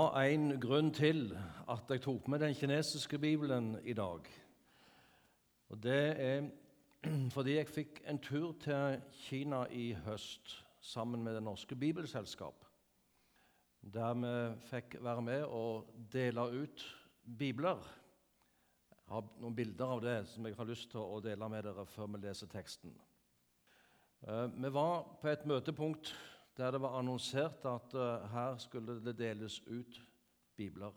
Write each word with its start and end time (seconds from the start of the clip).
var 0.00 0.22
en 0.22 0.54
grunn 0.60 0.88
til 0.96 1.34
at 1.68 1.90
jeg 1.92 2.00
tok 2.00 2.28
med 2.32 2.40
den 2.40 2.54
kinesiske 2.56 3.18
bibelen 3.20 3.74
i 3.84 3.92
dag. 3.92 4.24
Og 5.68 5.82
Det 5.82 6.20
er 6.20 6.48
fordi 7.36 7.56
jeg 7.56 7.68
fikk 7.68 8.00
en 8.08 8.18
tur 8.18 8.54
til 8.62 9.02
Kina 9.12 9.66
i 9.70 9.92
høst 10.06 10.54
sammen 10.80 11.24
med 11.24 11.34
Det 11.34 11.42
norske 11.42 11.76
bibelselskap. 11.76 12.64
Der 13.80 14.14
vi 14.14 14.56
fikk 14.70 14.96
være 15.04 15.22
med 15.22 15.44
og 15.44 15.92
dele 16.12 16.48
ut 16.62 16.86
bibler. 17.38 17.84
Jeg 18.90 19.14
har 19.14 19.28
noen 19.40 19.56
bilder 19.56 19.96
av 19.98 20.00
det 20.04 20.18
som 20.32 20.46
jeg 20.46 20.56
har 20.56 20.68
lyst 20.68 20.90
til 20.90 21.00
å 21.00 21.20
dele 21.20 21.48
med 21.48 21.64
dere 21.64 21.86
før 21.86 22.08
vi 22.14 22.24
leser 22.24 22.48
teksten. 22.48 22.96
Eh, 24.22 24.46
vi 24.56 24.72
var 24.72 25.18
på 25.20 25.28
et 25.28 25.46
møtepunkt 25.46 26.14
der 26.56 26.70
det 26.70 26.80
var 26.80 26.98
annonsert 26.98 27.64
at 27.64 27.94
uh, 27.94 28.30
her 28.30 28.56
skulle 28.56 29.04
det 29.04 29.18
deles 29.18 29.60
ut 29.66 30.06
bibler. 30.56 30.92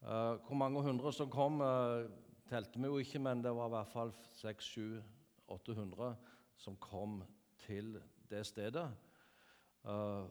Uh, 0.00 0.08
hvor 0.46 0.54
mange 0.54 0.82
hundre 0.82 1.12
som 1.12 1.30
kom, 1.30 1.60
uh, 1.60 2.10
telte 2.48 2.78
vi 2.78 2.86
jo 2.86 2.98
ikke, 2.98 3.18
men 3.18 3.44
det 3.44 3.54
var 3.56 3.66
i 3.66 3.74
hvert 3.74 3.88
fall 3.88 4.12
600-800 4.32 6.14
som 6.56 6.76
kom 6.76 7.22
til 7.58 8.00
det 8.30 8.46
stedet 8.46 8.90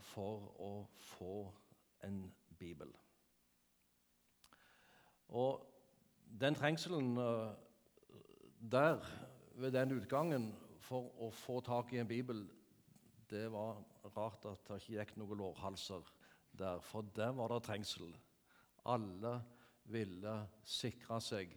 for 0.03 0.49
å 0.59 0.71
få 0.99 1.45
en 2.03 2.25
bibel. 2.59 2.89
Og 5.27 5.61
den 6.41 6.55
trengselen 6.55 7.13
der 8.59 8.99
ved 9.55 9.71
den 9.71 9.95
utgangen 9.95 10.49
for 10.83 11.07
å 11.23 11.29
få 11.31 11.61
tak 11.63 11.93
i 11.93 12.01
en 12.01 12.09
bibel 12.09 12.43
det 13.35 13.49
var 13.51 13.81
rart 14.15 14.45
at 14.47 14.63
det 14.69 14.79
ikke 14.79 14.95
gikk 14.95 15.15
noen 15.19 15.41
lårhalser 15.41 16.07
der, 16.55 16.79
for 16.79 17.07
der 17.15 17.33
var 17.35 17.51
det 17.51 17.63
trengsel. 17.67 18.13
Alle 18.87 19.33
ville 19.91 20.35
sikre 20.63 21.19
seg 21.21 21.51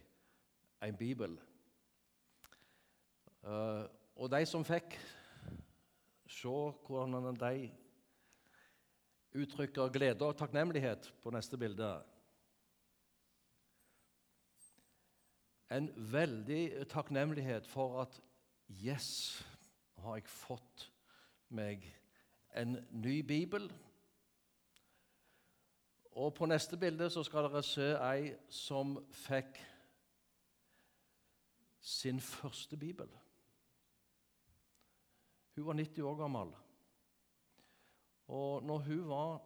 en 0.83 0.97
bibel. 0.99 1.37
Uh, 3.39 3.87
og 4.19 4.27
de 4.33 4.43
som 4.49 4.65
fikk 4.67 4.97
se 6.29 6.51
hvordan 6.85 7.37
de 7.39 7.69
uttrykker 9.39 9.93
glede 9.93 10.25
og 10.25 10.35
takknemlighet 10.37 11.11
på 11.23 11.31
neste 11.33 11.57
bilde 11.59 11.89
En 15.69 15.85
veldig 16.11 16.87
takknemlighet 16.89 17.67
for 17.69 17.99
at 18.01 18.15
Yes, 18.69 19.43
har 20.01 20.17
jeg 20.17 20.29
fått 20.29 20.87
meg 21.49 21.85
en 22.55 22.77
ny 22.91 23.19
bibel. 23.21 23.73
Og 26.11 26.33
På 26.33 26.45
neste 26.45 26.77
bilde 26.77 27.09
så 27.09 27.23
skal 27.23 27.43
dere 27.47 27.63
se 27.63 27.91
ei 27.95 28.33
som 28.49 28.97
fikk 29.11 29.59
sin 31.79 32.19
første 32.19 32.77
bibel. 32.77 33.09
Hun 35.55 35.65
var 35.65 35.73
90 35.73 36.03
år 36.03 36.15
gammel. 36.15 36.55
Og 38.27 38.63
når 38.63 38.77
hun 38.77 39.09
var 39.09 39.41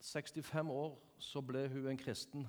65 0.00 0.70
år, 0.70 1.02
så 1.18 1.40
ble 1.40 1.68
hun 1.68 1.86
en 1.86 1.98
kristen. 1.98 2.48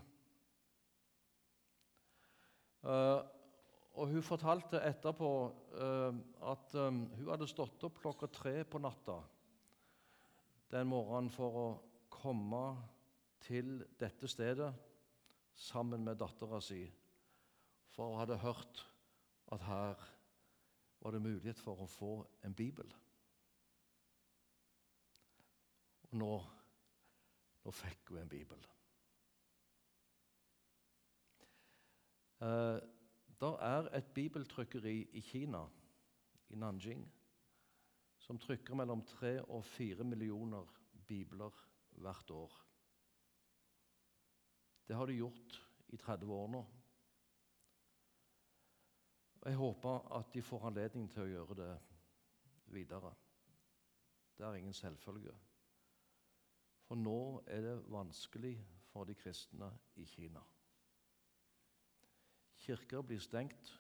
Uh, 2.83 3.22
og 3.92 4.08
Hun 4.08 4.23
fortalte 4.23 4.80
etterpå 4.88 5.30
uh, 5.75 6.16
at 6.52 6.75
um, 6.80 7.03
hun 7.17 7.30
hadde 7.34 7.47
stått 7.50 7.84
opp 7.84 8.00
klokka 8.00 8.30
tre 8.31 8.53
på 8.64 8.80
natta 8.80 9.17
den 10.72 10.88
morgenen 10.88 11.31
for 11.34 11.58
å 11.59 11.66
komme 12.12 12.64
til 13.44 13.81
dette 14.00 14.30
stedet 14.31 14.72
sammen 15.58 16.06
med 16.06 16.19
dattera 16.22 16.62
si, 16.64 16.86
for 17.92 18.14
hun 18.14 18.22
hadde 18.22 18.39
hørt 18.39 18.86
at 19.52 19.66
her 19.67 20.08
var 21.01 21.12
det 21.12 21.24
mulighet 21.25 21.59
for 21.59 21.81
å 21.81 21.90
få 21.90 22.12
en 22.47 22.56
bibel. 22.56 22.88
Og 26.07 26.16
nå, 26.22 26.31
nå 27.66 27.74
fikk 27.75 28.13
hun 28.13 28.22
en 28.22 28.31
bibel. 28.31 28.63
Uh, 32.41 32.80
det 33.41 33.56
er 33.66 33.90
et 33.97 34.13
bibeltrykkeri 34.13 34.97
i 35.18 35.22
Kina, 35.22 35.63
i 36.50 36.56
Nanjing, 36.56 37.06
som 38.22 38.38
trykker 38.40 38.78
mellom 38.78 39.02
tre 39.06 39.40
og 39.41 39.66
fire 39.66 40.03
millioner 40.03 40.68
bibler 41.07 41.56
hvert 41.91 42.31
år. 42.31 42.53
Det 44.88 44.96
har 44.96 45.06
de 45.06 45.18
gjort 45.18 45.57
i 45.88 45.97
30 45.97 46.34
år 46.34 46.47
nå. 46.47 46.62
Jeg 49.46 49.56
håper 49.57 50.13
at 50.18 50.34
de 50.34 50.41
får 50.41 50.68
anledning 50.68 51.09
til 51.09 51.24
å 51.24 51.31
gjøre 51.31 51.57
det 51.57 51.72
videre. 52.75 53.13
Det 54.38 54.46
er 54.46 54.59
ingen 54.59 54.74
selvfølge. 54.74 55.34
For 56.85 57.00
nå 57.00 57.41
er 57.47 57.66
det 57.66 57.78
vanskelig 57.90 58.57
for 58.91 59.09
de 59.09 59.16
kristne 59.18 59.72
i 59.96 60.06
Kina. 60.06 60.44
Kirker 62.61 63.01
blir 63.01 63.19
stengt, 63.19 63.72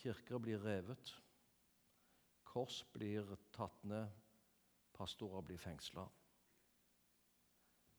kirker 0.00 0.38
blir 0.42 0.58
revet, 0.64 1.12
kors 2.44 2.80
blir 2.92 3.28
tatt 3.54 3.84
ned, 3.86 4.08
pastorer 4.96 5.44
blir 5.46 5.60
fengsla. 5.60 6.08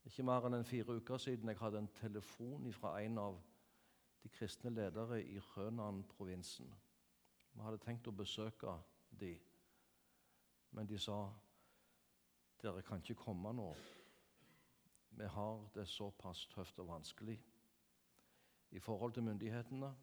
Ikke 0.10 0.26
mer 0.28 0.48
enn 0.50 0.66
fire 0.68 0.98
uker 0.98 1.22
siden 1.22 1.54
jeg 1.54 1.60
hadde 1.62 1.80
en 1.80 1.92
telefon 2.02 2.68
fra 2.76 2.98
en 3.00 3.22
av 3.22 3.38
de 4.24 4.30
kristne 4.34 4.74
ledere 4.74 5.22
i 5.24 5.40
Rønan-provinsen. 5.54 6.68
Vi 7.54 7.64
hadde 7.64 7.80
tenkt 7.86 8.10
å 8.12 8.16
besøke 8.16 8.76
de, 9.24 9.32
men 10.76 10.90
de 10.90 11.00
sa 11.00 11.22
dere 12.62 12.84
kan 12.86 13.00
ikke 13.00 13.22
komme 13.24 13.54
nå. 13.56 13.72
Vi 15.16 15.32
har 15.32 15.64
det 15.76 15.88
såpass 15.88 16.44
tøft 16.52 16.80
og 16.84 16.92
vanskelig 16.92 17.40
i 18.72 18.80
forhold 18.80 19.14
til 19.14 19.24
myndighetene 19.24 19.96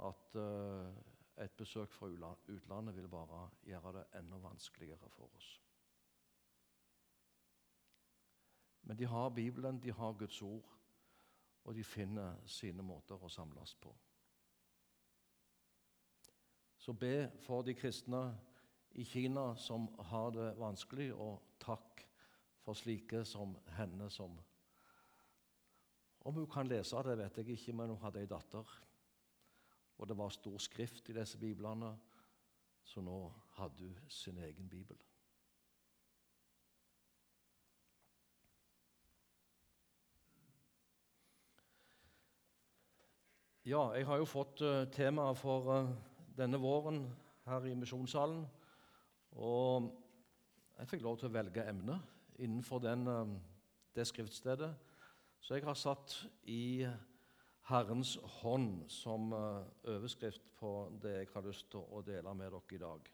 at 0.00 0.36
uh, 0.36 1.44
et 1.44 1.50
besøk 1.56 1.92
fra 1.92 2.06
utlandet 2.06 2.96
vil 2.96 3.08
bare 3.08 3.48
gjøre 3.64 3.92
det 3.98 4.04
enda 4.18 4.36
vanskeligere 4.36 5.08
for 5.08 5.30
oss. 5.36 5.60
Men 8.82 8.98
de 8.98 9.06
har 9.06 9.28
Bibelen, 9.28 9.82
de 9.82 9.92
har 9.92 10.12
Guds 10.12 10.42
ord, 10.42 10.76
og 11.64 11.74
de 11.74 11.84
finner 11.84 12.36
sine 12.46 12.82
måter 12.82 13.20
å 13.20 13.28
samles 13.28 13.74
på. 13.74 13.92
Så 16.80 16.92
be 16.92 17.30
for 17.44 17.62
de 17.62 17.74
kristne 17.76 18.22
i 18.96 19.04
Kina 19.04 19.54
som 19.56 19.86
har 20.10 20.30
det 20.32 20.54
vanskelig, 20.58 21.12
og 21.14 21.42
takk 21.60 22.06
for 22.64 22.74
slike 22.74 23.24
som 23.24 23.52
henne 23.76 24.08
som 24.10 24.38
om 26.20 26.34
hun 26.34 26.48
kan 26.50 26.68
lese 26.68 27.02
det, 27.06 27.18
vet 27.18 27.36
jeg 27.40 27.56
ikke, 27.56 27.72
men 27.72 27.94
hun 27.94 28.02
hadde 28.02 28.20
ei 28.20 28.28
datter. 28.28 28.74
Og 29.98 30.08
det 30.08 30.16
var 30.16 30.32
stor 30.32 30.58
skrift 30.58 31.08
i 31.08 31.16
disse 31.16 31.38
biblene, 31.38 31.94
så 32.84 33.00
nå 33.04 33.20
hadde 33.56 33.84
hun 33.84 33.96
sin 34.08 34.38
egen 34.38 34.68
bibel. 34.68 34.98
Ja, 43.64 43.90
jeg 43.92 44.06
har 44.08 44.16
jo 44.16 44.24
fått 44.24 44.62
uh, 44.64 44.86
temaet 44.90 45.36
for 45.38 45.68
uh, 45.68 45.90
denne 46.36 46.58
våren 46.58 47.04
her 47.44 47.66
i 47.68 47.74
Misjonssalen. 47.76 48.40
Og 49.36 49.90
jeg 50.78 50.88
fikk 50.88 51.04
lov 51.04 51.18
til 51.20 51.28
å 51.28 51.34
velge 51.34 51.66
emne 51.68 51.98
innenfor 52.40 52.80
den, 52.82 53.04
uh, 53.06 53.36
det 53.94 54.08
skriftstedet. 54.08 54.72
Så 55.40 55.56
jeg 55.56 55.64
har 55.64 55.78
satt 55.78 56.12
i 56.52 56.84
Herrens 57.70 58.16
hånd 58.40 58.82
som 58.90 59.30
eh, 59.32 59.70
overskrift 59.92 60.50
på 60.58 60.72
det 61.02 61.14
jeg 61.14 61.30
har 61.32 61.46
lyst 61.46 61.70
til 61.72 61.84
å 61.86 62.02
dele 62.04 62.34
med 62.36 62.50
dere 62.52 62.76
i 62.76 62.80
dag. 62.82 63.10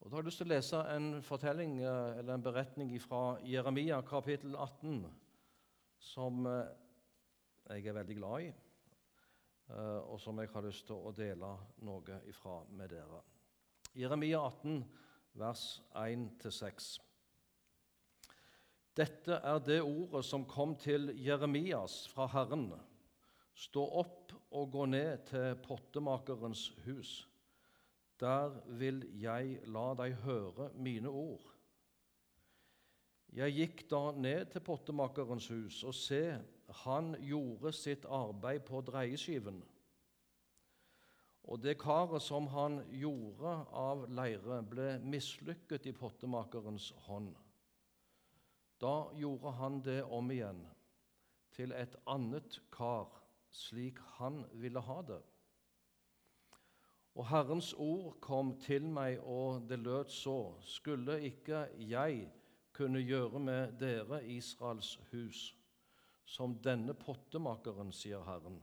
Og 0.00 0.10
Da 0.10 0.12
har 0.12 0.22
jeg 0.22 0.28
lyst 0.28 0.42
til 0.42 0.50
å 0.50 0.52
lese 0.52 0.80
en 0.92 1.08
fortelling, 1.24 1.78
eh, 1.80 2.18
eller 2.20 2.34
en 2.36 2.44
beretning 2.44 2.92
fra 3.02 3.38
Jeremia 3.42 4.02
kapittel 4.06 4.54
18, 4.54 5.00
som 5.98 6.46
eh, 6.46 6.74
jeg 7.70 7.88
er 7.88 7.96
veldig 7.96 8.16
glad 8.18 8.44
i, 8.44 8.52
og 9.72 10.18
som 10.20 10.36
jeg 10.36 10.50
har 10.52 10.66
lyst 10.66 10.84
til 10.84 10.98
å 11.08 11.12
dele 11.16 11.48
noe 11.88 12.18
ifra 12.28 12.58
med 12.76 12.90
dere. 12.92 13.22
Jeremia 13.96 14.42
18, 14.44 14.82
vers 15.40 15.62
1-6. 15.96 16.90
Dette 18.94 19.40
er 19.42 19.58
det 19.66 19.80
ordet 19.82 20.22
som 20.22 20.44
kom 20.46 20.76
til 20.78 21.10
Jeremias 21.18 22.04
fra 22.12 22.28
Herren. 22.30 22.68
Stå 23.54 23.82
opp 24.02 24.34
og 24.54 24.70
gå 24.70 24.84
ned 24.86 25.24
til 25.30 25.56
pottemakerens 25.64 26.68
hus. 26.84 27.24
Der 28.22 28.54
vil 28.78 29.02
jeg 29.18 29.58
la 29.66 29.88
deg 29.98 30.14
høre 30.22 30.70
mine 30.78 31.10
ord. 31.10 31.42
Jeg 33.34 33.54
gikk 33.56 33.80
da 33.90 34.12
ned 34.14 34.52
til 34.52 34.62
pottemakerens 34.62 35.48
hus, 35.50 35.80
og 35.82 35.94
se, 35.98 36.36
han 36.86 37.16
gjorde 37.18 37.72
sitt 37.74 38.06
arbeid 38.06 38.62
på 38.68 38.78
dreieskiven. 38.86 39.58
Og 41.50 41.58
det 41.60 41.74
karet 41.82 42.22
som 42.22 42.46
han 42.54 42.78
gjorde 42.94 43.56
av 43.74 44.06
leire, 44.06 44.62
ble 44.62 44.94
mislykket 45.02 45.90
i 45.90 45.96
pottemakerens 45.98 46.92
hånd. 47.08 47.34
Da 48.84 49.08
gjorde 49.16 49.50
han 49.50 49.78
det 49.80 50.02
om 50.12 50.26
igjen, 50.30 50.58
til 51.56 51.72
et 51.72 51.94
annet 52.10 52.58
kar, 52.74 53.08
slik 53.48 54.00
han 54.18 54.42
ville 54.60 54.82
ha 54.84 54.96
det. 55.08 55.22
Og 57.14 57.24
Herrens 57.30 57.70
ord 57.80 58.18
kom 58.20 58.50
til 58.60 58.84
meg, 58.92 59.22
og 59.22 59.64
det 59.70 59.78
lød 59.78 60.10
så:" 60.12 60.52
Skulle 60.60 61.16
ikke 61.30 61.62
jeg 61.78 62.28
kunne 62.72 63.00
gjøre 63.00 63.40
med 63.40 63.72
dere, 63.80 64.20
Israels 64.26 65.00
hus, 65.12 65.56
som 66.24 66.58
denne 66.58 66.94
pottemakeren, 66.94 67.92
sier 67.92 68.24
Herren. 68.24 68.60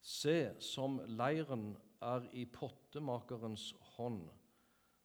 Se, 0.00 0.60
som 0.60 1.00
leiren 1.06 1.76
er 2.02 2.28
i 2.32 2.44
pottemakerens 2.44 3.72
hånd, 3.96 4.28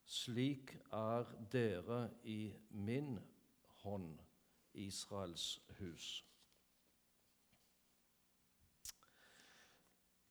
slik 0.03 0.75
er 0.91 1.25
dere 1.51 2.09
i 2.23 2.53
min 2.71 3.15
hånd, 3.15 3.33
Israels 4.77 5.59
hus. 5.79 6.23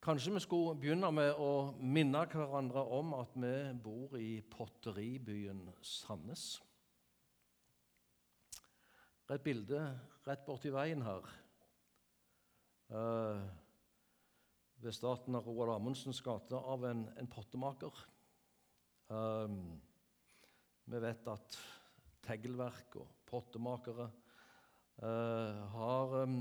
Kanskje 0.06 0.36
vi 0.36 0.40
skulle 0.44 0.76
begynne 0.78 1.08
med 1.10 1.32
å 1.42 1.72
minne 1.82 2.20
hverandre 2.30 2.84
om 2.94 3.16
at 3.16 3.32
vi 3.34 3.54
bor 3.82 4.12
i 4.20 4.36
potteribyen 4.52 5.64
Sandnes. 5.82 6.44
Et 9.34 9.42
bilde 9.42 9.80
rett 10.28 10.44
borti 10.46 10.70
veien 10.70 11.02
her. 11.02 11.26
Uh, 12.86 13.42
ved 14.78 14.94
starten 14.94 15.34
av 15.34 15.50
Roald 15.50 15.74
Amundsens 15.74 16.22
gate 16.22 16.54
av 16.54 16.86
en, 16.86 17.02
en 17.18 17.32
pottemaker. 17.32 17.98
Um, 19.10 19.58
vi 20.86 21.02
vet 21.02 21.26
at 21.34 21.58
teglverk 22.26 23.00
og 23.02 23.15
pottemakere 23.26 24.08
uh, 25.02 25.62
har 25.74 26.16
um, 26.22 26.40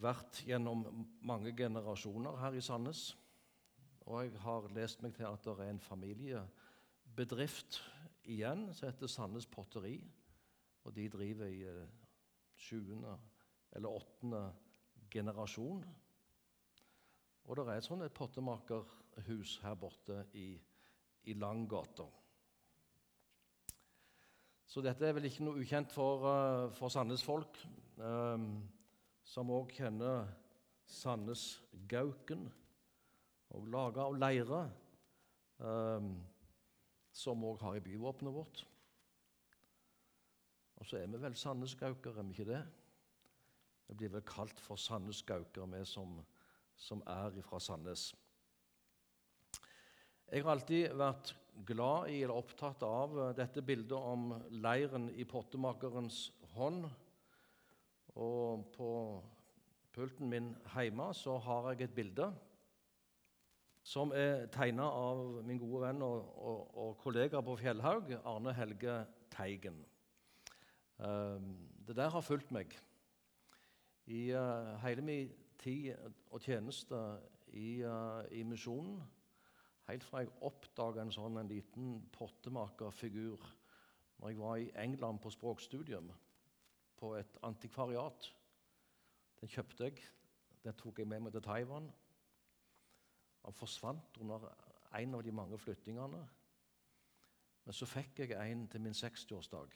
vært 0.00 0.42
gjennom 0.46 0.84
mange 1.26 1.52
generasjoner 1.56 2.38
her 2.40 2.56
i 2.56 2.64
Sandnes. 2.64 3.08
Og 4.06 4.22
jeg 4.22 4.40
har 4.44 4.68
lest 4.76 5.02
meg 5.02 5.16
til 5.16 5.26
at 5.28 5.42
det 5.44 5.56
er 5.64 5.72
en 5.72 5.82
familiebedrift 5.82 7.80
igjen 8.30 8.68
som 8.74 8.90
heter 8.90 9.10
Sandnes 9.10 9.48
Potteri. 9.50 9.96
Og 10.86 10.94
de 10.94 11.08
driver 11.10 11.50
i 11.50 11.64
eh, 11.66 11.88
sjuende 12.54 13.16
eller 13.74 13.90
åttende 13.90 14.42
generasjon. 15.10 15.82
Og 17.46 17.56
det 17.58 17.64
er 17.66 17.80
et 17.80 17.86
sånt 17.86 18.14
pottemakerhus 18.14 19.56
her 19.64 19.74
borte 19.78 20.20
i, 20.38 20.52
i 21.26 21.34
Langgata. 21.34 22.06
Så 24.66 24.82
dette 24.82 25.06
er 25.06 25.14
vel 25.14 25.28
ikke 25.28 25.44
noe 25.46 25.62
ukjent 25.62 25.92
for, 25.94 26.26
uh, 26.26 26.70
for 26.74 26.90
Sandnes 26.90 27.22
folk. 27.24 27.58
Um, 27.96 28.64
som 29.26 29.50
òg 29.50 29.72
kjenner 29.74 30.26
Sandnes 30.86 31.62
Gauken, 31.90 32.46
og 33.54 33.68
laga 33.70 34.04
av 34.06 34.16
leire, 34.18 34.62
um, 35.62 36.10
som 37.14 37.44
òg 37.48 37.62
har 37.62 37.78
i 37.78 37.84
byvåpenet 37.84 38.34
vårt. 38.34 38.64
Og 40.76 40.86
så 40.86 41.00
er 41.00 41.08
vi 41.10 41.22
vel 41.22 41.38
Sandnes-gaukere, 41.38 42.20
er 42.20 42.28
vi 42.28 42.36
ikke 42.36 42.50
det? 42.50 42.62
Vi 43.88 43.96
blir 44.02 44.12
vel 44.18 44.26
kalt 44.28 44.60
for 44.60 44.76
Sandnes-gaukere, 44.76 45.70
vi 45.72 45.82
som, 45.88 46.18
som 46.76 47.02
er 47.06 47.38
fra 47.46 47.62
Sandnes. 47.62 48.10
Jeg 50.26 50.42
har 50.42 50.56
alltid 50.56 50.90
vært 50.98 51.32
glad 51.64 52.10
i 52.12 52.22
eller 52.22 52.36
opptatt 52.36 52.82
av 52.84 53.16
dette 53.36 53.62
bildet 53.64 53.96
om 53.96 54.32
leiren 54.50 55.08
i 55.16 55.24
pottemakerens 55.28 56.26
hånd 56.56 56.84
og 58.16 58.66
på 58.76 58.90
pulten 59.96 60.28
min 60.28 60.50
hjemme 60.74 61.08
så 61.16 61.38
har 61.40 61.70
jeg 61.72 61.86
et 61.86 61.96
bilde 61.96 62.28
som 63.86 64.10
er 64.16 64.48
tegna 64.52 64.88
av 64.90 65.44
min 65.46 65.60
gode 65.62 65.84
venn 65.84 66.02
og, 66.02 66.30
og, 66.42 66.62
og, 66.74 66.96
kollega 66.98 67.38
på 67.44 67.54
Fjellhaug, 67.60 68.10
Arne 68.26 68.54
Helge 68.56 68.96
Teigen. 69.30 69.78
Um, 70.98 71.52
det 71.86 71.94
der 71.94 72.10
har 72.10 72.24
fulgt 72.24 72.50
meg 72.50 72.74
i 74.10 74.32
uh, 74.34 74.74
hele 74.82 75.04
min 75.06 75.30
tid 75.62 75.92
og 76.32 76.42
tjeneste 76.42 76.98
i, 77.54 77.84
uh, 77.86 78.26
i 78.34 78.42
misjonen. 78.42 78.98
Helt 79.86 80.04
fra 80.04 80.24
jeg 80.24 80.32
oppdaga 80.42 81.04
en 81.04 81.14
sånn 81.14 81.38
en 81.38 81.50
liten 81.50 82.00
pottemakerfigur 82.14 83.42
når 84.18 84.32
jeg 84.32 84.40
var 84.40 84.58
i 84.58 84.72
England 84.82 85.20
på 85.22 85.30
språkstudium 85.30 86.08
på 86.96 87.12
et 87.18 87.38
antikvariat. 87.46 88.30
Den 89.40 89.52
kjøpte 89.52 89.90
jeg. 89.90 90.02
Den 90.64 90.74
tok 90.80 90.98
jeg 90.98 91.08
med 91.10 91.22
meg 91.22 91.36
til 91.36 91.44
Taiwan. 91.44 91.86
Han 93.44 93.54
forsvant 93.54 94.18
under 94.24 94.48
en 94.98 95.14
av 95.14 95.22
de 95.22 95.34
mange 95.34 95.58
flyttingene. 95.60 96.24
Men 97.66 97.74
så 97.74 97.86
fikk 97.86 98.24
jeg 98.24 98.34
en 98.34 98.66
til 98.70 98.82
min 98.82 98.94
60-årsdag, 98.96 99.74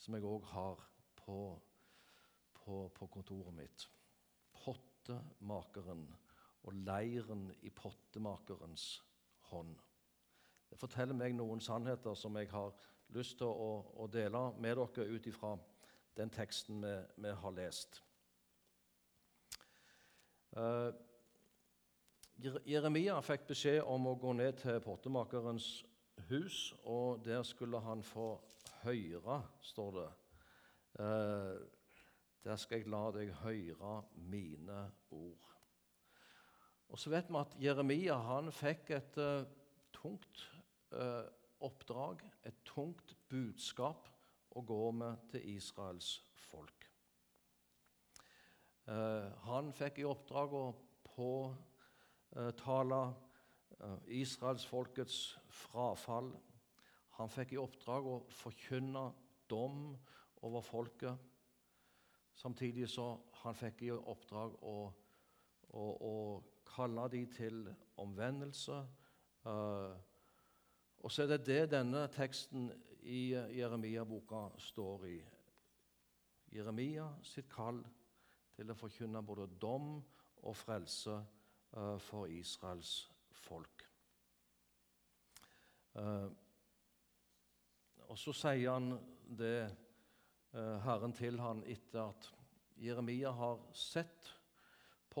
som 0.00 0.16
jeg 0.16 0.26
òg 0.26 0.44
har 0.52 0.82
på, 1.20 1.38
på, 2.56 2.80
på, 2.96 3.08
kontoret 3.12 3.56
mitt. 3.56 3.86
Pottemakeren 4.56 6.06
og 6.64 6.82
leiren 6.84 7.48
i 7.64 7.72
pottemakerens 7.72 8.98
hånd. 9.50 9.74
Det 10.70 10.78
forteller 10.78 11.16
meg 11.16 11.34
noen 11.34 11.60
sannheter 11.60 12.14
som 12.14 12.36
jeg 12.38 12.50
har 12.52 12.72
lyst 13.14 13.38
til 13.40 13.50
å, 13.50 13.70
å 13.98 14.06
dele 14.06 14.50
med 14.62 14.78
dere 14.78 15.08
ut 15.10 15.26
ifra 15.26 15.56
den 16.16 16.30
teksten 16.30 16.82
vi, 16.82 16.94
vi 17.16 17.34
har 17.42 17.54
lest. 17.56 18.02
Uh, 20.56 20.90
Jeremia 22.66 23.18
fikk 23.22 23.46
beskjed 23.50 23.82
om 23.86 24.08
å 24.10 24.16
gå 24.18 24.32
ned 24.34 24.58
til 24.62 24.80
pottemakerens 24.82 25.68
hus, 26.30 26.70
og 26.88 27.22
der 27.24 27.42
skulle 27.46 27.80
han 27.84 28.02
få 28.06 28.32
høre, 28.82 29.42
står 29.60 29.92
det. 29.98 30.08
Uh, 31.00 31.60
der 32.44 32.56
skal 32.56 32.80
jeg 32.80 32.90
la 32.90 33.04
deg 33.14 33.34
høre 33.42 33.94
mine 34.32 34.84
ord. 35.12 35.49
Og 36.90 36.98
Så 36.98 37.10
vet 37.10 37.28
vi 37.30 37.38
at 37.38 37.56
Jeremia 37.62 38.16
han 38.26 38.50
fikk 38.52 38.90
et 38.96 39.18
uh, 39.22 39.46
tungt 39.94 40.42
uh, 40.90 41.22
oppdrag, 41.62 42.24
et 42.42 42.56
tungt 42.66 43.14
budskap 43.30 44.08
å 44.58 44.62
gå 44.66 44.90
med 44.98 45.16
til 45.30 45.46
Israels 45.54 46.16
folk. 46.34 46.88
Uh, 48.90 49.30
han 49.46 49.70
fikk 49.76 50.02
i 50.02 50.08
oppdrag 50.08 50.54
å 50.58 50.64
påtale 51.14 53.02
israelsfolkets 54.12 55.38
frafall. 55.48 56.34
Han 57.16 57.30
fikk 57.32 57.54
i 57.54 57.60
oppdrag 57.62 58.06
å 58.10 58.18
forkynne 58.34 59.06
dom 59.48 59.96
over 60.42 60.60
folket. 60.64 61.16
Samtidig 62.34 62.88
så 62.90 63.14
han 63.42 63.56
fikk 63.56 63.86
i 63.86 63.90
oppdrag 63.94 64.58
å, 64.66 64.76
å, 65.70 65.84
å 65.84 66.14
kalle 66.70 67.08
de 67.12 67.24
til 67.26 67.64
omvendelse. 68.00 68.78
Uh, 69.44 69.96
og 71.00 71.12
så 71.12 71.24
er 71.24 71.32
det 71.32 71.46
det 71.46 71.70
denne 71.72 72.04
teksten 72.12 72.70
i 73.08 73.32
Jeremia-boka 73.32 74.48
står 74.60 75.06
i. 75.08 75.18
Jeremia 76.52 77.06
sitt 77.24 77.48
kall 77.52 77.80
til 78.56 78.72
å 78.72 78.76
forkynne 78.76 79.22
både 79.24 79.46
dom 79.62 79.94
og 80.42 80.56
frelse 80.56 81.14
uh, 81.14 81.96
for 82.02 82.28
Israels 82.28 82.94
folk. 83.32 83.86
Uh, 85.94 86.28
og 88.10 88.18
så 88.18 88.34
sier 88.34 88.74
han 88.74 88.92
det 89.38 89.70
Herren 90.50 91.12
til 91.14 91.36
han 91.38 91.60
etter 91.70 92.08
at 92.08 92.26
Jeremia 92.82 93.30
har 93.30 93.60
sett 93.76 94.32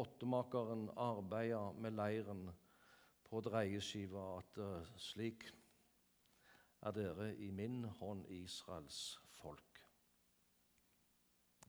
pottemakeren 0.00 0.88
arbeida 0.96 1.72
med 1.76 1.92
leiren 1.92 2.46
på 3.28 3.40
dreieskiva, 3.44 4.38
at 4.40 4.60
slik 4.96 5.44
er 6.80 6.94
dere 6.96 7.34
i 7.36 7.50
min 7.52 7.82
hånd, 7.98 8.24
Israels 8.32 9.18
folk, 9.36 9.82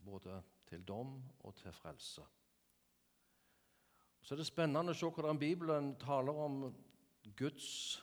både 0.05 0.37
til 0.69 0.85
dom 0.87 1.17
og 1.39 1.55
til 1.59 1.75
frelse. 1.75 2.23
Så 4.21 4.35
er 4.35 4.39
det 4.39 4.47
spennende 4.47 4.93
å 4.93 4.97
se 4.97 5.09
hvordan 5.09 5.39
Bibelen 5.41 5.91
taler 5.99 6.39
om 6.45 6.63
Guds 7.35 7.99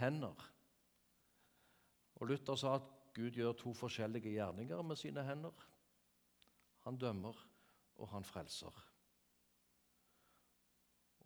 hender. 0.00 0.34
Og 2.16 2.32
Luther 2.32 2.58
sa 2.58 2.74
at 2.80 2.90
Gud 3.14 3.38
gjør 3.38 3.54
to 3.60 3.72
forskjellige 3.76 4.34
gjerninger 4.34 4.82
med 4.82 4.98
sine 4.98 5.22
hender. 5.24 5.54
Han 6.88 6.98
dømmer, 6.98 7.38
og 7.96 8.08
han 8.08 8.24
frelser. 8.24 8.74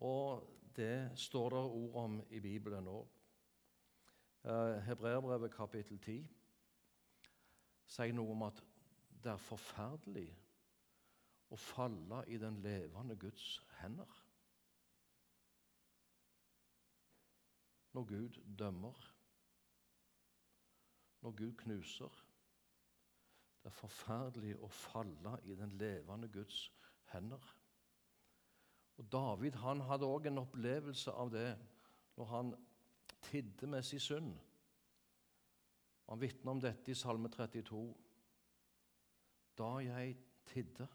Og 0.01 0.47
det 0.75 1.11
står 1.19 1.49
det 1.49 1.59
ord 1.59 1.95
om 2.03 2.21
i 2.29 2.39
Bibelen 2.39 2.87
òg. 2.87 3.07
Eh, 4.43 4.77
Hebreerbrevet 4.87 5.53
kapittel 5.53 5.99
10 6.01 6.23
sier 7.85 8.15
noe 8.15 8.33
om 8.33 8.47
at 8.47 8.63
det 9.21 9.31
er 9.35 9.43
forferdelig 9.45 10.29
å 11.51 11.59
falle 11.59 12.23
i 12.31 12.39
den 12.41 12.57
levende 12.63 13.17
Guds 13.19 13.59
hender. 13.81 14.17
Når 17.93 18.07
Gud 18.07 18.41
dømmer, 18.57 18.97
når 21.21 21.31
Gud 21.31 21.53
knuser. 21.53 22.21
Det 23.61 23.69
er 23.69 23.77
forferdelig 23.77 24.55
å 24.57 24.67
falle 24.73 25.37
i 25.45 25.55
den 25.55 25.75
levende 25.77 26.29
Guds 26.33 26.71
hender. 27.11 27.43
Og 28.97 29.11
David 29.11 29.57
han 29.63 29.81
hadde 29.87 30.09
òg 30.09 30.27
en 30.29 30.41
opplevelse 30.43 31.11
av 31.11 31.31
det 31.33 31.49
når 32.17 32.31
han 32.31 32.53
tidde 33.29 33.67
med 33.67 33.83
sin 33.83 33.99
synd. 33.99 34.31
Han 36.09 36.21
vitner 36.21 36.51
om 36.51 36.61
dette 36.61 36.91
i 36.91 36.97
Salme 36.97 37.29
32. 37.31 37.81
Da 39.57 39.69
jeg 39.85 40.17
tidde, 40.51 40.87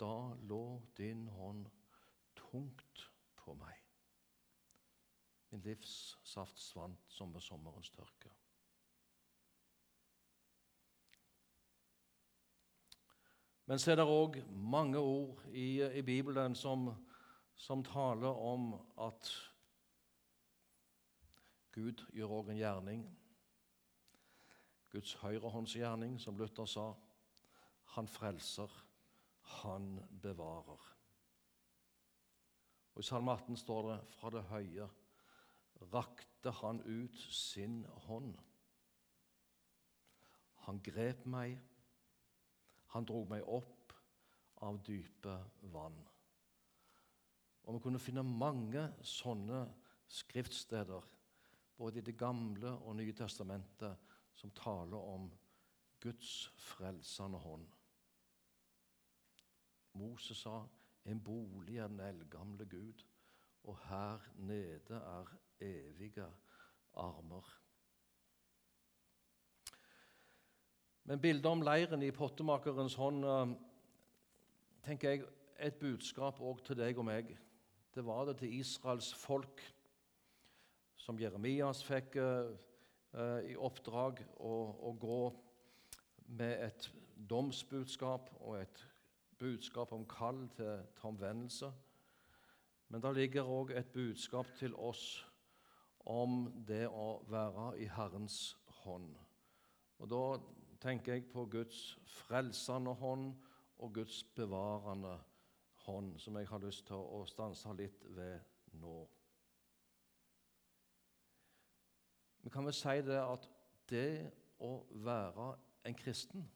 da 0.00 0.34
lå 0.50 0.62
din 0.96 1.28
hånd 1.28 1.68
tungt 2.36 3.06
på 3.38 3.54
meg. 3.54 3.78
Min 5.50 5.62
livs 5.62 6.16
saft 6.26 6.58
svant 6.60 7.06
som 7.12 7.32
ved 7.34 7.44
sommerens 7.44 7.90
tørke. 7.94 8.32
Men 13.66 13.78
så 13.78 13.90
er 13.90 13.98
det 13.98 14.06
òg 14.06 14.36
mange 14.50 14.98
ord 14.98 15.42
i, 15.50 15.82
i 15.98 16.02
Bibelen 16.02 16.54
som, 16.54 16.86
som, 17.54 17.82
taler 17.84 18.28
om 18.30 18.74
at 19.02 19.30
Gud 21.74 22.04
gjør 22.14 22.36
òg 22.38 22.52
en 22.52 22.60
gjerning. 22.60 23.02
Guds 24.90 25.14
høyrehåndsgjerning, 25.20 26.20
som 26.22 26.38
Luther 26.38 26.68
sa. 26.70 26.92
Han 27.96 28.08
frelser, 28.08 28.70
han 29.62 29.98
bevarer. 30.22 30.86
Og 32.94 33.02
I 33.02 33.08
Salme 33.10 33.34
18 33.34 33.58
står 33.60 33.90
det 33.90 33.98
fra 34.14 34.30
det 34.30 34.46
høye 34.50 34.88
rakte 35.92 36.50
han 36.62 36.80
ut 36.86 37.16
sin 37.30 37.82
hånd. 38.06 38.34
Han 40.66 40.80
grep 40.82 41.26
meg 41.28 41.58
han 42.96 43.06
drog 43.08 43.28
meg 43.30 43.44
opp 43.48 43.94
av 44.64 44.78
dype 44.84 45.36
vann. 45.72 45.98
Og 47.66 47.74
Vi 47.74 47.82
kunne 47.82 48.00
finne 48.00 48.22
mange 48.22 48.86
sånne 49.02 49.64
skriftsteder, 50.08 51.02
både 51.76 51.98
i 51.98 52.04
Det 52.06 52.16
gamle 52.16 52.70
og 52.86 52.96
Nye 52.96 53.12
testamentet, 53.12 53.96
som 54.34 54.50
taler 54.50 54.96
om 54.96 55.30
Guds 56.00 56.52
frelsende 56.56 57.38
hånd. 57.38 57.66
Moses 59.96 60.38
sa 60.44 60.60
en 61.04 61.20
bolig 61.24 61.78
er 61.80 61.88
den 61.88 62.00
eldgamle 62.00 62.66
Gud, 62.68 63.04
og 63.64 63.78
her 63.88 64.22
nede 64.36 65.00
er 65.00 65.36
evige 65.60 66.26
armer. 66.94 67.65
Men 71.06 71.20
bildet 71.22 71.46
om 71.46 71.60
leiren 71.62 72.02
i 72.02 72.10
pottemakerens 72.10 72.96
hånd 72.98 73.22
eh, 73.30 73.50
tenker 74.82 75.12
jeg 75.12 75.20
et 75.62 75.76
budskap 75.78 76.40
òg 76.42 76.64
til 76.66 76.78
deg 76.80 76.98
og 76.98 77.06
meg. 77.06 77.28
Det 77.94 78.02
var 78.02 78.24
det 78.26 78.40
til 78.40 78.56
Israels 78.58 79.12
folk, 79.14 79.62
som 80.98 81.20
Jeremias 81.20 81.84
fikk 81.86 82.18
uh, 82.18 82.50
i 83.46 83.54
oppdrag 83.54 84.24
å, 84.42 84.56
å, 84.82 84.92
gå 84.98 85.20
med 86.40 86.64
et 86.66 86.88
domsbudskap 87.30 88.32
og 88.40 88.58
et 88.64 88.82
budskap 89.38 89.94
om 89.94 90.04
kall 90.10 90.42
til, 90.58 90.82
til 90.98 91.12
omvendelse. 91.12 91.70
Men 92.90 93.06
det 93.06 93.14
ligger 93.20 93.54
òg 93.60 93.70
et 93.78 93.94
budskap 93.94 94.50
til 94.58 94.74
oss 94.74 95.22
om 96.02 96.48
det 96.66 96.88
å 96.90 97.22
være 97.30 97.70
i 97.78 97.88
Herrens 97.94 98.56
hånd. 98.82 99.14
Og 100.02 100.10
Da 100.10 100.24
tenker 100.80 101.12
jeg 101.12 101.28
på 101.30 101.46
Guds 101.50 101.98
frelsende 102.06 102.92
hånd 102.94 103.34
og 103.78 103.94
Guds 103.94 104.24
bevarende 104.24 105.18
hånd, 105.86 106.18
som 106.18 106.36
jeg 106.36 106.48
har 106.48 106.58
lyst 106.58 106.86
til 106.86 106.96
å 106.96 107.24
stanse 107.28 107.72
litt 107.78 108.04
ved 108.16 108.40
nå. 108.80 108.96
Vi 112.42 112.50
kan 112.50 112.66
vel 112.66 112.74
si 112.76 113.00
det 113.02 113.18
at 113.18 113.48
det 113.90 114.30
å 114.62 114.72
være 114.90 115.50
en 115.86 115.98
kristen, 115.98 116.46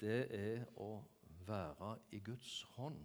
det 0.00 0.20
er 0.34 0.64
å 0.80 0.92
være 1.46 1.94
i 2.16 2.20
Guds 2.24 2.62
hånd. 2.76 3.04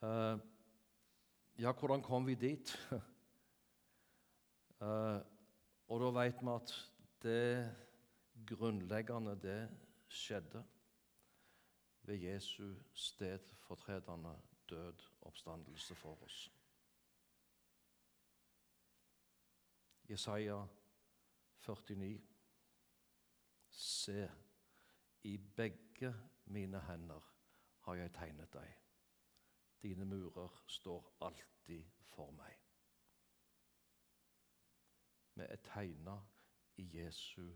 Uh, 0.00 0.38
ja, 1.60 1.72
hvordan 1.72 2.02
kom 2.02 2.26
vi 2.26 2.34
dit? 2.34 2.72
Uh, 4.80 5.20
og 5.88 6.00
da 6.00 6.10
vet 6.20 6.40
vi 6.40 6.52
at 6.54 6.74
det 7.22 7.76
grunnleggende, 8.46 9.34
det 9.42 9.60
skjedde 10.08 10.64
ved 12.02 12.16
Jesu 12.16 12.74
stedfortredende 12.94 14.38
død 14.70 15.04
oppstandelse 15.20 15.94
for 15.94 16.22
oss. 16.24 16.52
Jesaja 20.10 20.66
49. 21.58 22.20
Se, 23.70 24.30
i 25.22 25.36
begge 25.36 26.14
mine 26.44 26.80
hender 26.80 27.20
har 27.80 27.94
jeg 27.94 28.12
tegnet 28.12 28.52
deg. 28.52 28.72
Dine 29.82 30.04
murer 30.04 30.64
står 30.66 31.16
alltid 31.20 31.84
for 32.02 32.30
meg. 32.30 32.59
Vi 35.40 35.46
er 35.48 35.56
tegna 35.56 36.18
i 36.76 36.84
Jesu 36.98 37.46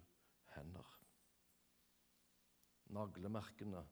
hender. 0.55 1.01
Naglemerkene 2.87 3.83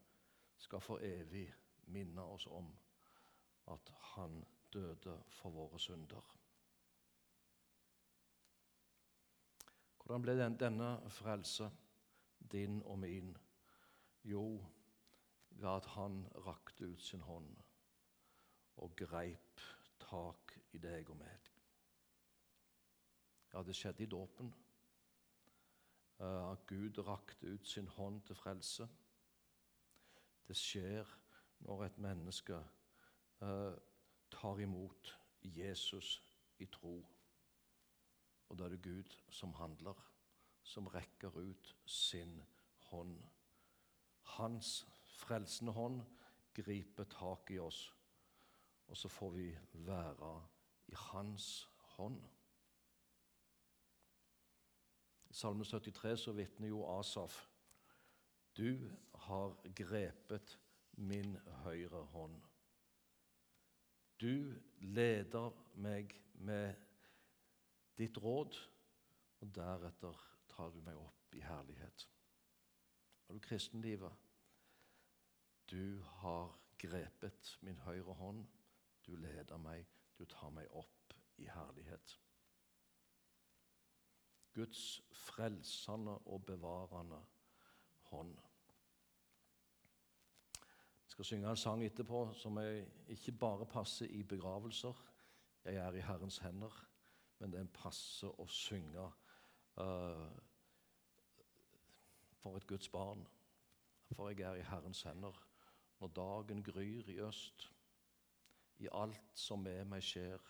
skal 0.57 0.81
for 0.81 1.05
evig 1.05 1.45
minne 1.93 2.25
oss 2.25 2.47
om 2.47 2.71
at 3.69 3.93
han 4.15 4.39
døde 4.73 5.19
for 5.29 5.53
våre 5.53 5.81
synder. 5.81 6.33
Hvordan 10.01 10.25
ble 10.25 10.51
denne 10.65 10.91
frelse 11.13 11.69
din 12.53 12.81
og 12.83 12.99
min? 13.05 13.37
Jo, 14.25 14.47
ved 15.51 15.71
at 15.77 15.93
han 15.99 16.23
rakte 16.49 16.89
ut 16.95 17.03
sin 17.03 17.29
hånd 17.29 17.57
og 18.77 18.97
greip 18.97 19.61
tak 20.01 20.57
i 20.73 20.81
deg 20.81 21.13
og 21.13 21.21
meg. 21.21 21.52
Ja, 23.53 23.63
det 23.63 23.77
skjedde 23.77 24.03
i 24.03 24.07
dåpen. 24.07 24.55
Eh, 26.21 26.53
at 26.53 26.67
Gud 26.67 26.99
rakte 26.99 27.47
ut 27.47 27.69
sin 27.69 27.89
hånd 27.89 28.23
til 28.23 28.37
frelse. 28.37 28.89
Det 30.49 30.57
skjer 30.57 31.09
når 31.63 31.85
et 31.85 31.99
menneske 31.99 32.57
uh, 33.43 33.75
tar 34.31 34.59
imot 34.59 35.13
Jesus 35.43 36.23
i 36.59 36.67
tro. 36.67 36.97
Og 38.49 38.59
da 38.59 38.65
er 38.65 38.75
det 38.75 38.83
Gud 38.83 39.15
som 39.31 39.55
handler, 39.55 39.95
som 40.63 40.87
rekker 40.87 41.39
ut 41.39 41.77
sin 41.87 42.43
hånd. 42.91 43.17
Hans 44.23 44.87
frelsende 45.17 45.73
hånd 45.73 46.03
griper 46.55 47.05
tak 47.05 47.51
i 47.51 47.59
oss, 47.59 47.95
og 48.89 48.97
så 48.97 49.09
får 49.09 49.31
vi 49.31 49.49
være 49.73 50.35
i 50.89 50.95
hans 50.97 51.69
hånd. 51.97 52.21
Salme 55.33 55.65
73 55.65 56.17
så 56.21 56.33
vitner 56.33 56.69
jo 56.69 56.85
Asaf 56.99 57.49
Du 58.57 58.91
har 59.15 59.55
grepet 59.75 60.59
min 60.93 61.39
høyre 61.65 62.03
hånd. 62.13 62.35
Du 64.21 64.53
leder 64.79 65.55
meg 65.75 66.13
med 66.35 66.75
ditt 67.97 68.19
råd, 68.21 68.59
og 69.41 69.55
deretter 69.57 70.21
tar 70.53 70.69
du 70.75 70.83
meg 70.85 71.01
opp 71.01 71.35
i 71.35 71.41
herlighet. 71.41 72.05
Har 73.25 73.35
du 73.35 73.41
kristenlivet? 73.41 74.13
Du 75.71 76.03
har 76.21 76.53
grepet 76.79 77.57
min 77.65 77.81
høyre 77.87 78.19
hånd. 78.21 78.45
Du 79.07 79.17
leder 79.17 79.57
meg, 79.57 79.89
du 80.19 80.27
tar 80.29 80.53
meg 80.53 80.69
opp 80.77 81.17
i 81.41 81.49
herlighet. 81.49 82.19
Guds 84.55 85.03
frelsende 85.13 86.19
og 86.19 86.45
bevarende 86.45 87.21
hånd. 88.11 88.35
Jeg 90.57 91.15
skal 91.15 91.25
synge 91.25 91.51
en 91.51 91.57
sang 91.57 91.85
etterpå 91.85 92.33
som 92.35 92.59
ikke 93.09 93.33
bare 93.33 93.67
passer 93.67 94.07
i 94.07 94.23
begravelser. 94.23 95.05
Jeg 95.65 95.75
er 95.75 95.93
i 95.93 96.01
Herrens 96.01 96.39
hender, 96.39 96.89
men 97.39 97.53
den 97.53 97.69
passer 97.69 98.41
å 98.41 98.47
synge 98.49 99.05
uh, 99.77 100.29
for 102.43 102.57
et 102.57 102.67
Guds 102.67 102.89
barn. 102.89 103.27
For 104.13 104.29
jeg 104.31 104.41
er 104.49 104.61
i 104.61 104.69
Herrens 104.69 105.03
hender 105.03 105.37
når 106.03 106.09
dagen 106.09 106.63
gryr 106.63 107.09
i 107.09 107.21
øst, 107.23 107.71
i 108.79 108.89
alt 108.93 109.39
som 109.39 109.63
med 109.63 109.85
meg 109.87 110.03
skjer. 110.03 110.41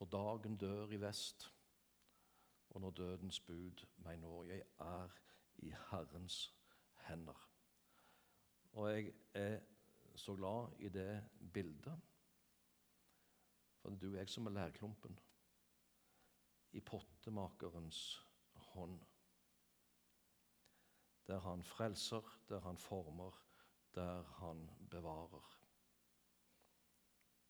Når 0.00 0.06
dagen 0.14 0.56
dør 0.56 0.94
i 0.96 1.00
vest, 1.02 1.50
og 2.70 2.80
når 2.80 2.90
dødens 2.90 3.40
bud 3.40 3.86
meg 4.04 4.18
når. 4.18 4.44
Jeg 4.44 4.62
er 4.78 5.08
i 5.58 5.70
Herrens 5.90 6.54
hender. 7.06 7.48
Og 8.72 8.92
jeg 8.92 9.12
er 9.34 9.60
så 10.14 10.34
glad 10.34 10.72
i 10.78 10.88
det 10.88 11.28
bildet, 11.52 12.00
for 13.76 13.90
det 13.90 14.02
er 14.02 14.06
og 14.10 14.14
jeg 14.14 14.28
som 14.28 14.46
er 14.46 14.50
lærklumpen 14.50 15.18
i 16.72 16.80
pottemakerens 16.80 18.26
hånd. 18.54 19.00
Der 21.26 21.40
han 21.40 21.62
frelser, 21.62 22.40
der 22.48 22.60
han 22.60 22.78
former, 22.78 23.42
der 23.94 24.22
han 24.22 24.70
bevarer. 24.90 25.58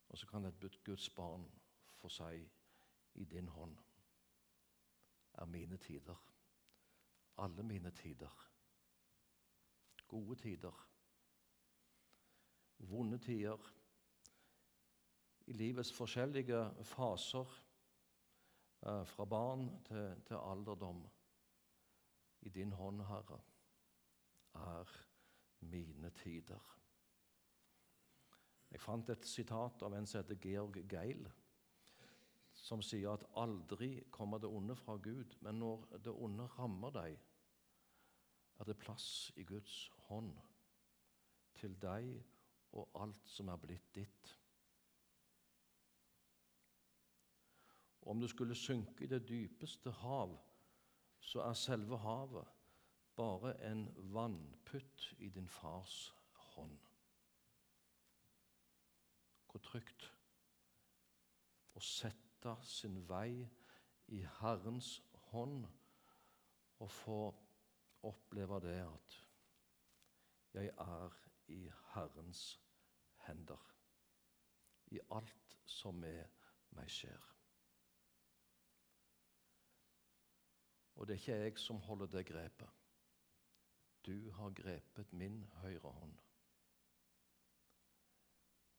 Og 0.08 0.18
så 0.18 0.26
kan 0.26 0.44
et 0.44 0.84
Guds 0.84 1.10
barn 1.10 1.60
få 1.92 2.08
si 2.08 2.50
i 3.14 3.24
din 3.24 3.48
hånd 3.48 3.76
er 5.38 5.44
mine 5.44 5.76
tider. 5.76 6.18
Alle 7.38 7.62
mine 7.62 7.90
tider. 7.90 8.50
Gode 10.08 10.36
tider. 10.36 10.88
Vonde 12.78 13.18
tider. 13.18 13.74
I 15.46 15.52
livets 15.52 15.92
forskjellige 15.92 16.84
faser, 16.84 17.62
eh, 18.82 19.06
fra 19.06 19.24
barn 19.24 19.84
til, 19.84 20.22
til 20.26 20.34
alderdom. 20.34 21.06
I 22.40 22.48
din 22.48 22.72
hånd, 22.72 23.02
Herre, 23.02 23.40
er 24.54 24.98
mine 25.60 26.10
tider. 26.10 26.74
Jeg 28.70 28.80
fant 28.80 29.10
et 29.10 29.26
sitat 29.26 29.82
av 29.82 29.94
en 29.96 30.06
som 30.06 30.20
heter 30.20 30.40
Georg 30.42 30.82
Geil, 30.88 31.24
som 32.68 32.82
sier 32.84 33.14
at 33.14 33.24
aldri 33.40 34.02
kommer 34.12 34.40
det 34.42 34.50
onde 34.52 34.76
fra 34.76 34.98
Gud, 35.00 35.36
men 35.40 35.60
når 35.62 35.86
det 36.04 36.12
onde 36.12 36.46
rammer 36.58 36.92
deg, 36.92 37.16
er 38.58 38.68
det 38.68 38.80
plass 38.82 39.32
i 39.36 39.46
Guds 39.48 39.76
hånd 40.08 40.34
til 41.56 41.78
deg 41.80 42.10
og 42.76 43.00
alt 43.00 43.30
som 43.30 43.48
er 43.48 43.60
blitt 43.62 43.88
ditt. 43.96 44.34
Og 48.02 48.12
om 48.14 48.20
du 48.20 48.28
skulle 48.28 48.56
synke 48.58 49.04
i 49.04 49.10
det 49.10 49.24
dypeste 49.28 49.92
hav, 50.02 50.36
så 51.20 51.42
er 51.44 51.56
selve 51.58 51.98
havet 52.04 52.52
bare 53.18 53.54
en 53.70 53.88
vannputt 54.14 55.08
i 55.18 55.28
din 55.34 55.48
fars 55.48 55.96
hånd. 56.52 56.78
Hvor 59.48 59.64
trygt 59.64 60.12
å 61.74 61.82
sette 62.38 62.54
sin 62.62 63.00
vei 63.08 63.48
i 64.14 64.20
Herrens 64.38 65.00
hånd 65.30 65.64
og 66.78 66.90
få 66.90 67.22
oppleve 68.06 68.60
det 68.62 68.76
at 68.84 69.16
jeg 70.54 70.70
er 70.78 71.16
i 71.48 71.64
Herrens 71.94 72.60
hender 73.26 73.64
i 74.94 75.00
alt 75.10 75.58
som 75.66 75.98
med 75.98 76.46
meg 76.78 76.88
skjer. 76.90 77.26
Og 80.94 81.06
det 81.06 81.14
er 81.14 81.20
ikke 81.20 81.42
jeg 81.42 81.58
som 81.58 81.82
holder 81.82 82.06
det 82.14 82.24
grepet. 82.26 82.70
Du 84.06 84.30
har 84.38 84.54
grepet 84.54 85.12
min 85.12 85.44
høyre 85.60 85.92
hånd. 85.92 86.16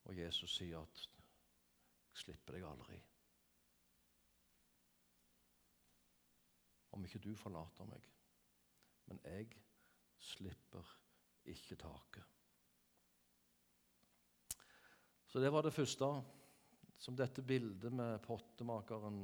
Og 0.10 0.18
Jesus 0.18 0.56
sier 0.56 0.80
at 0.80 1.08
'jeg 1.08 2.24
slipper 2.24 2.54
deg 2.54 2.64
aldri'. 2.64 3.19
Om 7.00 7.06
ikke 7.08 7.22
du 7.24 7.30
forlater 7.40 7.88
meg, 7.88 8.08
men 9.08 9.22
jeg 9.24 9.54
slipper 10.20 10.90
ikke 11.48 11.78
taket. 11.80 12.26
Så 15.32 15.40
det 15.40 15.54
var 15.56 15.64
det 15.64 15.72
første 15.72 16.10
som 17.00 17.16
dette 17.16 17.46
bildet 17.48 17.96
med 17.96 18.20
pottemakeren 18.26 19.22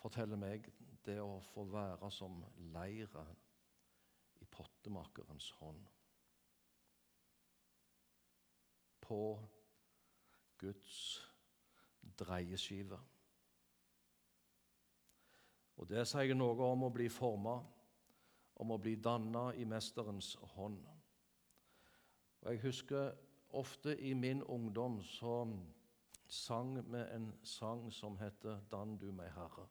forteller 0.00 0.40
meg. 0.40 0.70
Det 1.04 1.18
å 1.20 1.36
få 1.52 1.66
være 1.68 2.08
som 2.08 2.40
leire 2.72 3.26
i 4.40 4.48
pottemakerens 4.48 5.50
hånd. 5.58 5.84
På 9.04 9.20
Guds 10.64 10.96
dreieskive. 12.24 13.04
Og 15.76 15.88
Det 15.88 16.06
sier 16.06 16.34
noe 16.34 16.70
om 16.70 16.86
å 16.86 16.92
bli 16.94 17.08
forma, 17.08 17.58
om 18.56 18.70
å 18.70 18.78
bli 18.78 18.94
danna 18.96 19.48
i 19.58 19.64
Mesterens 19.64 20.34
hånd. 20.54 20.84
Og 22.42 22.52
Jeg 22.52 22.60
husker 22.62 23.14
ofte 23.50 23.96
i 24.00 24.14
min 24.14 24.42
ungdom 24.42 25.02
så 25.02 25.46
sang 26.28 26.76
vi 26.92 26.98
en 26.98 27.32
sang 27.42 27.92
som 27.92 28.18
heter 28.18 28.60
'Dan 28.70 28.98
du 28.98 29.12
meg, 29.12 29.30
Herre'. 29.32 29.68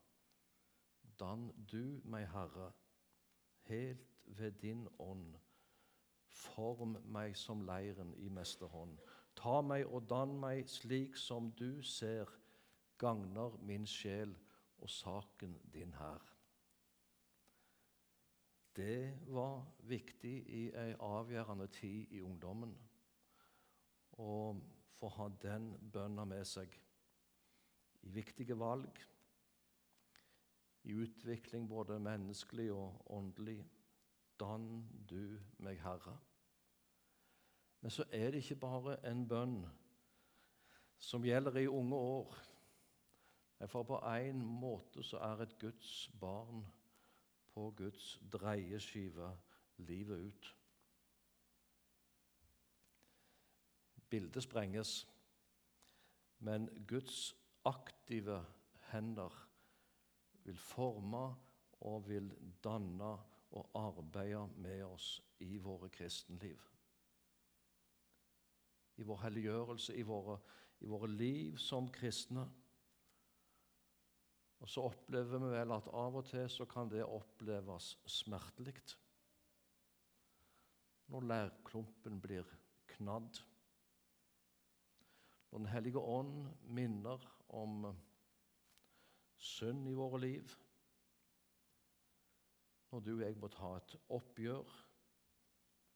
Dan 1.19 1.51
du 1.71 2.01
meg, 2.03 2.27
Herre, 2.27 2.71
helt 3.61 4.07
ved 4.25 4.51
din 4.51 4.87
ånd. 4.99 5.35
Form 6.27 6.97
meg 7.05 7.37
som 7.37 7.61
leiren 7.61 8.13
i 8.17 8.29
mesterhånd. 8.29 8.97
Ta 9.35 9.61
meg 9.61 9.85
og 9.87 10.09
dann 10.09 10.39
meg 10.39 10.69
slik 10.69 11.17
som 11.17 11.51
du 11.51 11.81
ser 11.81 12.25
gagner 12.97 13.57
min 13.61 13.85
sjel 13.85 14.35
og 14.83 14.89
saken 14.89 15.55
din 15.73 15.93
her. 15.93 16.29
Det 18.75 19.19
var 19.27 19.63
viktig 19.79 20.33
i 20.49 20.63
ei 20.75 20.95
avgjørende 20.99 21.67
tid 21.71 22.11
i 22.11 22.21
ungdommen 22.25 22.73
å 24.19 24.33
få 24.97 25.09
ha 25.17 25.27
den 25.41 25.71
bønna 25.93 26.25
med 26.25 26.45
seg 26.49 26.73
i 28.03 28.11
viktige 28.11 28.57
valg 28.59 28.99
i 30.83 30.95
utvikling 30.99 31.69
både 31.69 31.99
menneskelig 31.99 32.71
og 32.73 33.11
åndelig. 33.15 33.61
Dan 34.39 34.87
du 35.09 35.37
meg, 35.63 35.79
Herre. 35.79 36.17
Men 37.81 37.91
så 37.91 38.03
er 38.11 38.31
det 38.31 38.41
ikke 38.41 38.59
bare 38.65 38.97
en 39.07 39.27
bønn 39.27 39.61
som 40.99 41.23
gjelder 41.23 41.61
i 41.61 41.67
unge 41.67 41.95
år. 41.95 42.35
For 43.67 43.83
på 43.83 43.97
en 43.97 44.41
måte 44.45 45.03
så 45.03 45.17
er 45.23 45.43
et 45.43 45.57
Guds 45.59 46.11
barn 46.19 46.65
på 47.53 47.69
Guds 47.77 48.19
dreieskive 48.33 49.29
livet 49.77 50.19
ut. 50.27 50.55
Bildet 54.09 54.43
sprenges, 54.43 55.07
men 56.39 56.69
Guds 56.87 57.35
aktive 57.65 58.45
hender 58.91 59.49
vil 60.43 60.57
forme 60.57 61.35
og 61.81 62.07
vil 62.07 62.29
danne 62.63 63.15
og 63.53 63.69
arbeide 63.75 64.47
med 64.57 64.83
oss 64.83 65.21
i 65.39 65.57
våre 65.57 65.89
kristenliv. 65.89 66.59
I 68.97 69.03
vår 69.03 69.21
helliggjørelse, 69.23 69.95
i 69.95 70.01
våre, 70.05 70.37
i 70.79 70.85
våre 70.89 71.09
liv 71.09 71.57
som 71.57 71.89
kristne. 71.89 72.45
Og 74.63 74.69
så 74.71 74.85
opplever 74.87 75.41
vi 75.43 75.49
vel 75.51 75.73
at 75.75 75.89
av 75.91 76.15
og 76.21 76.29
til 76.29 76.45
så 76.47 76.63
kan 76.71 76.87
det 76.91 77.03
oppleves 77.03 77.97
smertelig. 78.07 78.77
Når 81.11 81.27
lærklumpen 81.27 82.21
blir 82.23 82.47
knadd. 82.95 83.41
Når 85.51 85.59
Den 85.59 85.67
hellige 85.67 85.99
ånd 85.99 86.47
minner 86.63 87.27
om 87.49 87.89
synd 89.35 89.89
i 89.91 89.99
våre 89.99 90.23
liv. 90.23 90.55
Når 92.91 92.99
du 93.03 93.13
og 93.17 93.25
jeg 93.25 93.37
må 93.41 93.51
ta 93.51 93.75
et 93.81 93.97
oppgjør 94.15 94.77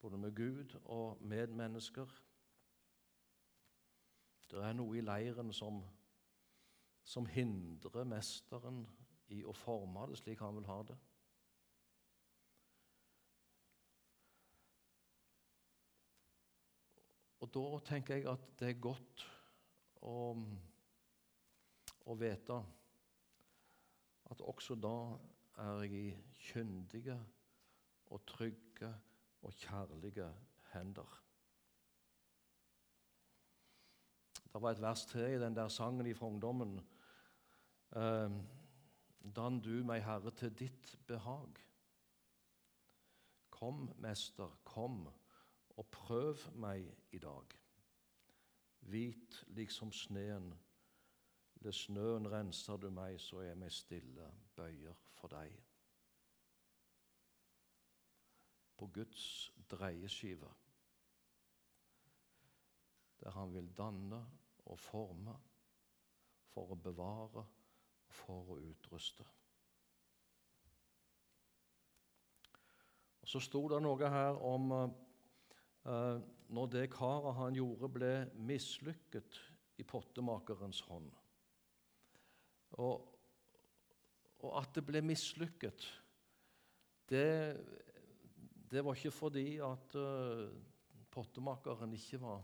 både 0.02 0.18
med 0.18 0.36
Gud 0.36 0.76
og 0.84 1.24
medmennesker. 1.24 2.12
Det 4.52 4.60
er 4.64 4.76
noe 4.76 5.00
i 5.00 5.06
leiren 5.08 5.56
som 5.56 5.80
som 7.08 7.28
hindrer 7.32 8.04
mesteren 8.08 8.82
i 9.32 9.44
å 9.48 9.54
forme 9.56 10.10
det 10.12 10.20
slik 10.20 10.42
han 10.44 10.58
vil 10.58 10.68
ha 10.68 10.82
det. 10.90 10.98
Og 17.38 17.52
da 17.54 17.66
tenker 17.88 18.18
jeg 18.18 18.28
at 18.28 18.44
det 18.60 18.72
er 18.74 18.82
godt 18.84 19.24
å, 20.04 20.34
å 22.12 22.16
vite 22.20 22.58
at 24.28 24.44
også 24.44 24.76
da 24.76 24.98
er 25.64 25.86
jeg 25.86 26.02
i 26.02 26.42
kyndige 26.50 27.16
og 28.12 28.26
trygge 28.28 28.90
og 29.48 29.56
kjærlige 29.56 30.28
hender. 30.74 31.16
Det 34.48 34.62
var 34.62 34.74
et 34.74 34.82
vers 34.82 35.06
til 35.06 35.22
i 35.22 35.40
den 35.40 35.56
der 35.56 35.70
sangen 35.70 36.16
fra 36.18 36.28
ungdommen. 36.28 36.80
Eh, 37.96 38.30
Dan 39.36 39.62
du 39.62 39.84
meg, 39.84 40.04
Herre, 40.06 40.32
til 40.32 40.54
ditt 40.60 40.94
behag. 41.08 41.60
Kom, 43.50 43.92
Mester, 44.00 44.54
kom 44.64 45.08
og 45.78 45.88
prøv 45.92 46.38
meg 46.56 46.88
i 47.12 47.20
dag. 47.20 47.56
Hvit 48.80 49.44
liksom 49.48 49.92
sneen, 49.92 50.54
ved 51.56 51.74
snøen 51.74 52.32
renser 52.32 52.78
du 52.78 52.90
meg, 52.90 53.20
så 53.22 53.42
jeg 53.42 53.58
meg 53.58 53.74
stille 53.74 54.30
bøyer 54.56 55.04
for 55.18 55.34
deg. 55.34 55.52
På 58.78 58.88
Guds 58.94 59.52
dreieskive, 59.72 60.54
der 63.20 63.32
Han 63.32 63.54
vil 63.54 63.74
danne 63.78 64.24
og 64.66 64.80
forme 64.80 65.34
for 66.54 66.72
å 66.72 66.76
bevare 66.80 67.48
for 68.14 68.56
å 68.56 68.62
utruste. 68.62 69.26
Og 73.22 73.30
Så 73.32 73.44
sto 73.44 73.66
det 73.68 73.82
noe 73.84 74.10
her 74.12 74.38
om 74.48 74.72
eh, 74.78 76.18
når 76.48 76.70
det 76.72 76.90
karet 76.94 77.36
han 77.36 77.58
gjorde, 77.58 77.90
ble 77.92 78.12
mislykket 78.48 79.40
i 79.78 79.86
pottemakerens 79.88 80.80
hånd. 80.88 81.10
Og, 82.80 83.04
og 84.44 84.56
at 84.62 84.72
det 84.76 84.84
ble 84.88 85.02
mislykket, 85.06 85.88
det, 87.08 87.28
det, 88.72 88.84
var 88.84 88.98
ikke 88.98 89.14
fordi 89.16 89.46
at 89.64 89.96
uh, 89.96 90.48
pottemakeren 91.12 91.94
ikke 91.96 92.20
var 92.24 92.44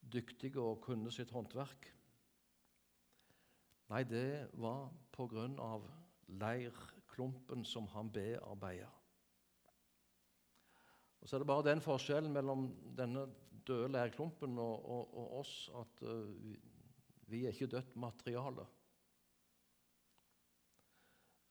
dyktig 0.00 0.56
og 0.58 0.80
kunne 0.82 1.12
sitt 1.14 1.30
håndverk. 1.34 1.90
Nei, 3.90 4.04
det 4.06 4.46
var 4.54 4.86
på 5.10 5.26
grunn 5.26 5.56
av 5.58 5.82
leirklumpen 6.38 7.64
som 7.66 7.88
han 7.90 8.10
bearbeida. 8.14 8.90
Og 11.20 11.28
Så 11.28 11.36
er 11.36 11.42
det 11.42 11.48
bare 11.50 11.66
den 11.66 11.82
forskjellen 11.82 12.32
mellom 12.32 12.68
denne 12.96 13.26
døde 13.66 13.90
leirklumpen 13.90 14.58
og, 14.62 14.84
og, 14.86 15.16
og 15.18 15.32
oss 15.40 15.54
at 15.76 16.02
uh, 16.06 16.30
vi, 16.38 16.54
vi, 17.28 17.44
er 17.44 17.52
ikke 17.52 17.66
dødt 17.66 17.96
materiale. 18.00 18.66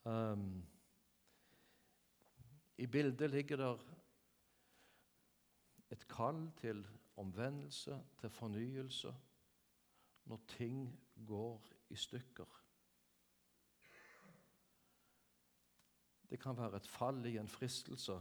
Um, 0.08 0.64
I 2.80 2.88
bildet 2.88 3.30
ligger 3.30 3.60
der 3.60 3.84
et 5.92 6.08
kall 6.08 6.40
til 6.62 6.86
omvendelse, 7.20 8.00
til 8.22 8.30
fornyelse, 8.30 9.14
når 10.26 10.42
ting 10.48 10.88
går 11.28 11.79
i 11.90 11.96
stykker. 11.96 12.58
Det 16.30 16.38
kan 16.40 16.58
være 16.58 16.78
et 16.78 16.88
fall 16.88 17.26
i 17.26 17.38
en 17.42 17.48
fristelse 17.48 18.20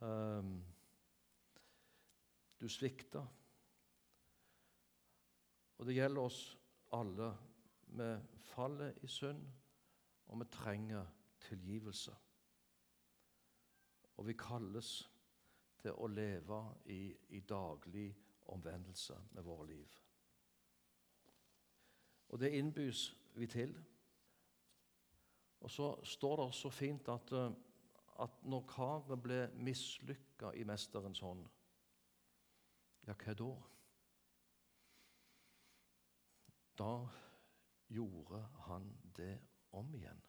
Um, 0.00 0.64
du 2.60 2.68
svikter. 2.68 3.26
Og 5.78 5.86
det 5.86 5.94
gjelder 5.94 6.20
oss 6.20 6.58
alle. 6.92 7.30
Vi 7.86 8.10
faller 8.40 8.92
i 9.02 9.06
synd, 9.06 9.42
og 10.26 10.40
vi 10.40 10.48
trenger 10.52 11.06
tilgivelse. 11.40 12.14
Og 14.16 14.26
vi 14.26 14.32
kalles 14.32 14.90
til 15.80 15.92
å 15.92 16.08
leve 16.08 16.60
i, 16.92 17.00
i 17.36 17.40
daglig 17.40 18.08
omvendelse 18.52 19.16
med 19.32 19.44
våre 19.44 19.66
liv. 19.68 20.05
Og 22.28 22.40
det 22.40 22.50
innbys 22.58 23.08
vi 23.34 23.46
til. 23.46 23.76
Og 25.60 25.70
så 25.70 26.04
står 26.04 26.36
det 26.44 26.54
så 26.54 26.70
fint 26.70 27.08
at 27.08 27.32
uh, 27.32 27.52
at 28.22 28.44
når 28.48 28.64
karet 28.70 29.22
ble 29.22 29.40
mislykka 29.60 30.52
i 30.56 30.64
mesterens 30.68 31.20
hånd, 31.20 31.44
ja, 33.06 33.14
hva 33.14 33.34
da? 33.38 33.50
Da 36.76 36.94
gjorde 37.92 38.40
han 38.66 38.88
det 39.16 39.34
om 39.76 39.92
igjen. 39.94 40.22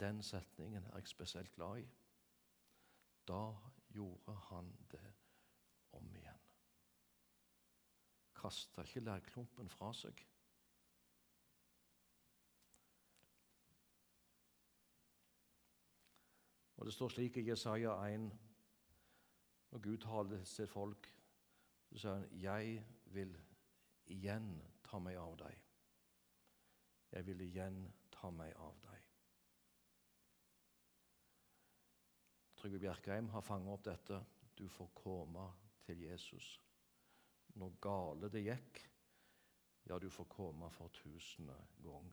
Den 0.00 0.22
setningen 0.22 0.86
er 0.86 0.96
jeg 0.98 1.12
spesielt 1.12 1.52
glad 1.54 1.84
i. 1.84 1.84
Da 3.28 3.54
gjorde 3.94 4.34
han 4.48 4.72
det 4.90 5.06
om 5.92 6.08
igjen. 6.16 6.40
Kasta 8.44 8.82
ikke 8.84 9.00
lærklumpen 9.00 9.70
fra 9.72 9.88
seg. 9.96 10.18
Og 16.76 16.86
Det 16.86 16.92
står 16.92 17.08
slik 17.08 17.36
i 17.40 17.46
Jesaja 17.48 17.94
1, 18.10 18.26
når 19.70 19.78
Gud 19.78 19.96
taler 19.98 20.44
til 20.44 20.66
folk, 20.66 21.08
så 21.92 21.98
sier 21.98 22.12
han, 22.12 22.28
'Jeg 22.32 22.84
vil 23.06 23.36
igjen 24.06 24.62
ta 24.84 24.98
meg 24.98 25.16
av 25.16 25.38
deg'. 25.38 25.62
Jeg 27.12 27.26
vil 27.26 27.40
igjen 27.40 27.92
ta 28.10 28.30
meg 28.30 28.52
av 28.56 28.76
deg. 28.82 29.08
Trygve 32.56 32.78
Bjerkreim 32.78 33.28
har 33.28 33.40
fanget 33.40 33.72
opp 33.72 33.84
dette. 33.84 34.24
Du 34.58 34.68
får 34.68 34.90
komme 34.94 35.52
til 35.86 36.00
Jesus. 36.00 36.63
Når 37.54 37.78
gale 37.82 38.30
det 38.32 38.42
gikk, 38.44 38.80
ja, 39.86 39.98
du 39.98 40.08
får 40.10 40.26
komme 40.32 40.70
for 40.74 40.88
tusende 40.88 41.56
gang. 41.84 42.08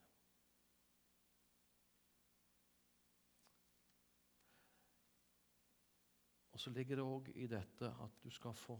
Og 6.51 6.59
så 6.59 6.69
ligger 6.69 6.99
det 6.99 7.05
òg 7.07 7.29
i 7.35 7.47
dette 7.49 7.89
at 8.03 8.17
du 8.23 8.29
skal 8.29 8.53
få 8.53 8.77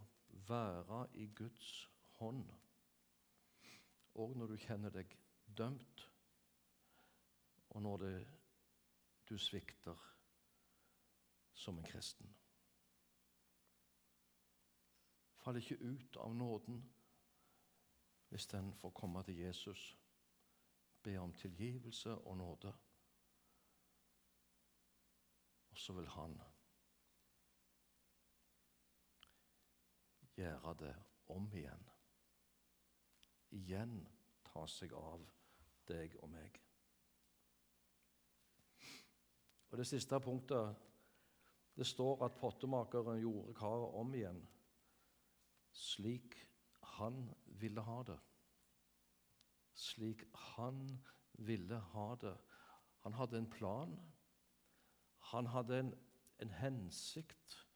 være 0.50 1.06
i 1.24 1.28
Guds 1.36 1.72
hånd. 2.20 2.44
Og 4.22 4.36
når 4.38 4.52
du 4.52 4.58
kjenner 4.60 4.94
deg 4.94 5.16
dømt, 5.58 6.06
og 7.72 7.82
når 7.82 7.98
det, 7.98 8.16
du 9.30 9.38
svikter 9.38 9.98
som 11.54 11.78
en 11.78 11.88
kristen. 11.88 12.41
Fall 15.42 15.58
ikke 15.58 15.80
ut 15.82 16.18
av 16.22 16.36
nåden 16.36 16.82
hvis 18.32 18.48
den 18.48 18.70
får 18.74 18.94
komme 18.96 19.24
til 19.28 19.40
Jesus, 19.42 19.98
be 21.04 21.18
om 21.20 21.34
tilgivelse 21.34 22.14
og 22.16 22.38
nåde. 22.38 22.74
Og 25.72 25.78
så 25.78 25.94
vil 25.94 26.08
han 26.08 26.38
gjøre 30.36 30.74
det 30.80 30.96
om 31.28 31.50
igjen. 31.54 31.84
Igjen 33.52 33.98
ta 34.48 34.64
seg 34.68 34.94
av 34.96 35.28
deg 35.88 36.16
og 36.22 36.30
meg. 36.32 36.62
Og 39.72 39.78
Det 39.78 39.88
siste 39.88 40.20
punktet 40.20 40.88
det 41.76 41.88
står 41.88 42.26
at 42.26 42.40
pottemakeren 42.40 43.20
gjorde 43.20 43.54
karet 43.56 44.00
om 44.00 44.16
igjen 44.16 44.42
slik 45.72 46.36
han 46.84 47.34
ville 47.46 47.82
ha 47.82 48.04
det. 48.04 48.20
Slik 49.74 50.24
han 50.34 51.00
ville 51.34 51.80
ha 51.80 52.16
det. 52.22 52.38
Han 53.00 53.14
hadde 53.14 53.38
en 53.38 53.50
plan. 53.50 54.14
Han 55.20 55.46
hadde 55.46 55.80
en, 55.80 55.94
en 56.40 56.50
hensikt, 56.50 57.68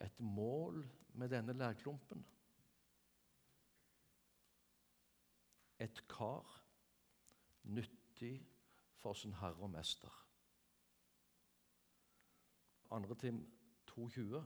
et 0.00 0.20
mål 0.20 0.84
med 1.14 1.28
denne 1.28 1.52
lærklumpen. 1.52 2.26
Et 5.78 6.04
kar 6.08 6.64
nyttig 7.62 8.48
for 8.98 9.14
sin 9.14 9.32
herre 9.32 9.62
og 9.62 9.70
mester. 9.70 10.28
Andre 12.90 13.14
Tim 13.14 13.42
2,20. 13.90 14.42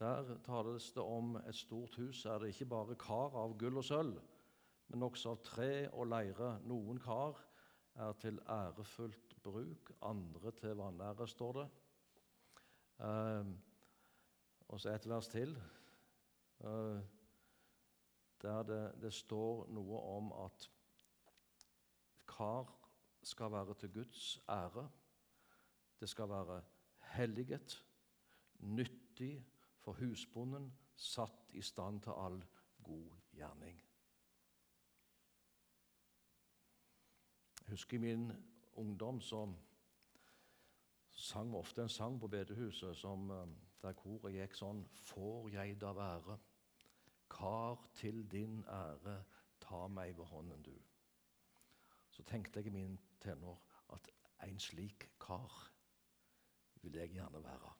Der 0.00 0.38
tales 0.44 0.92
det 0.92 1.02
om 1.02 1.34
et 1.36 1.54
stort 1.54 1.96
hus. 1.96 2.24
Er 2.24 2.38
det 2.38 2.54
ikke 2.54 2.70
bare 2.72 2.94
kar 2.96 3.34
av 3.36 3.52
gull 3.60 3.76
og 3.76 3.84
sølv, 3.84 4.20
men 4.88 5.02
også 5.04 5.34
av 5.34 5.42
tre 5.44 5.72
og 5.92 6.08
leire. 6.08 6.54
Noen 6.64 7.00
kar 7.04 7.36
er 8.00 8.16
til 8.22 8.40
ærefullt 8.48 9.34
bruk, 9.44 9.92
andre 10.00 10.54
til 10.56 10.80
vanære, 10.80 11.26
står 11.28 11.52
det. 11.58 11.66
Eh, 13.04 13.52
og 14.68 14.80
så 14.80 14.94
et 14.94 15.08
vers 15.08 15.28
til, 15.28 15.52
eh, 16.64 17.04
der 18.42 18.62
det, 18.72 18.82
det 19.04 19.12
står 19.12 19.66
noe 19.68 20.00
om 20.16 20.32
at 20.46 20.70
kar 22.24 22.72
skal 23.22 23.52
være 23.52 23.74
til 23.74 23.92
Guds 24.00 24.40
ære. 24.48 24.88
Det 26.00 26.08
skal 26.08 26.28
være 26.28 26.62
helliget, 27.18 27.84
nyttig 28.60 29.34
for 29.90 30.06
husbonden, 30.06 30.72
satt 30.94 31.50
i 31.52 31.62
stand 31.62 32.00
til 32.00 32.10
all 32.10 32.44
god 32.82 33.10
gjerning. 33.34 33.80
Jeg 37.60 37.70
husker 37.70 37.96
i 37.96 38.00
min 38.00 38.32
ungdom 38.72 39.20
så 39.20 39.40
sang 41.10 41.50
vi 41.50 41.58
ofte 41.58 41.82
en 41.82 41.88
sang 41.88 42.20
på 42.20 42.28
bedehuset 42.28 42.96
som, 42.96 43.30
eh, 43.30 43.48
der 43.82 43.92
koret 43.92 44.32
gikk 44.32 44.54
sånn 44.54 44.84
Får 44.94 45.50
jeg 45.50 45.80
da 45.80 45.92
være, 45.92 46.38
kar 47.30 47.88
til 47.94 48.22
din 48.30 48.64
ære, 48.64 49.24
ta 49.60 49.86
meg 49.88 50.16
ved 50.18 50.24
hånden, 50.24 50.62
du. 50.62 50.78
Så 52.10 52.22
tenkte 52.22 52.60
jeg 52.60 52.66
i 52.66 52.76
min 52.78 52.98
tenår 53.20 53.58
at 53.92 54.08
en 54.46 54.58
slik 54.58 55.10
kar 55.18 55.72
vil 56.82 56.94
jeg 56.94 57.10
gjerne 57.10 57.42
være. 57.42 57.79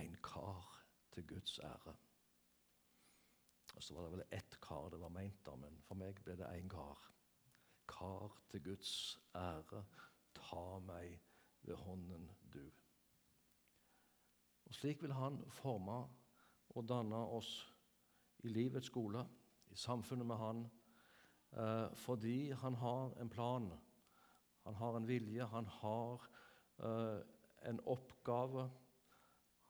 En 0.00 0.16
kar 0.22 0.84
til 1.12 1.26
Guds 1.26 1.58
ære. 1.58 1.94
Og 3.76 3.82
Så 3.82 3.94
var 3.94 4.02
det 4.02 4.12
vel 4.12 4.24
ett 4.32 4.60
kar 4.60 4.88
det 4.90 5.00
var 5.00 5.08
meint 5.08 5.46
da, 5.46 5.54
men 5.56 5.78
for 5.86 5.94
meg 5.94 6.20
ble 6.24 6.36
det 6.36 6.48
én 6.48 6.68
kar. 6.68 6.98
Kar 7.88 8.36
til 8.50 8.62
Guds 8.64 9.18
ære, 9.34 9.84
ta 10.34 10.78
meg 10.78 11.20
ved 11.62 11.76
hånden, 11.76 12.30
du. 12.52 12.64
Og 14.66 14.74
Slik 14.74 15.02
vil 15.02 15.12
Han 15.12 15.42
forme 15.50 16.00
og 16.68 16.88
danne 16.88 17.16
oss 17.16 17.74
i 18.38 18.48
livets 18.48 18.86
skole, 18.86 19.26
i 19.70 19.74
samfunnet 19.74 20.26
med 20.26 20.36
Han, 20.36 20.70
eh, 21.52 21.96
fordi 21.96 22.50
Han 22.50 22.74
har 22.74 23.14
en 23.20 23.30
plan, 23.30 23.72
Han 24.64 24.74
har 24.74 24.96
en 24.96 25.08
vilje, 25.08 25.46
Han 25.46 25.66
har 25.66 26.30
Eh, 26.80 27.20
en 27.68 27.80
oppgave. 27.84 28.70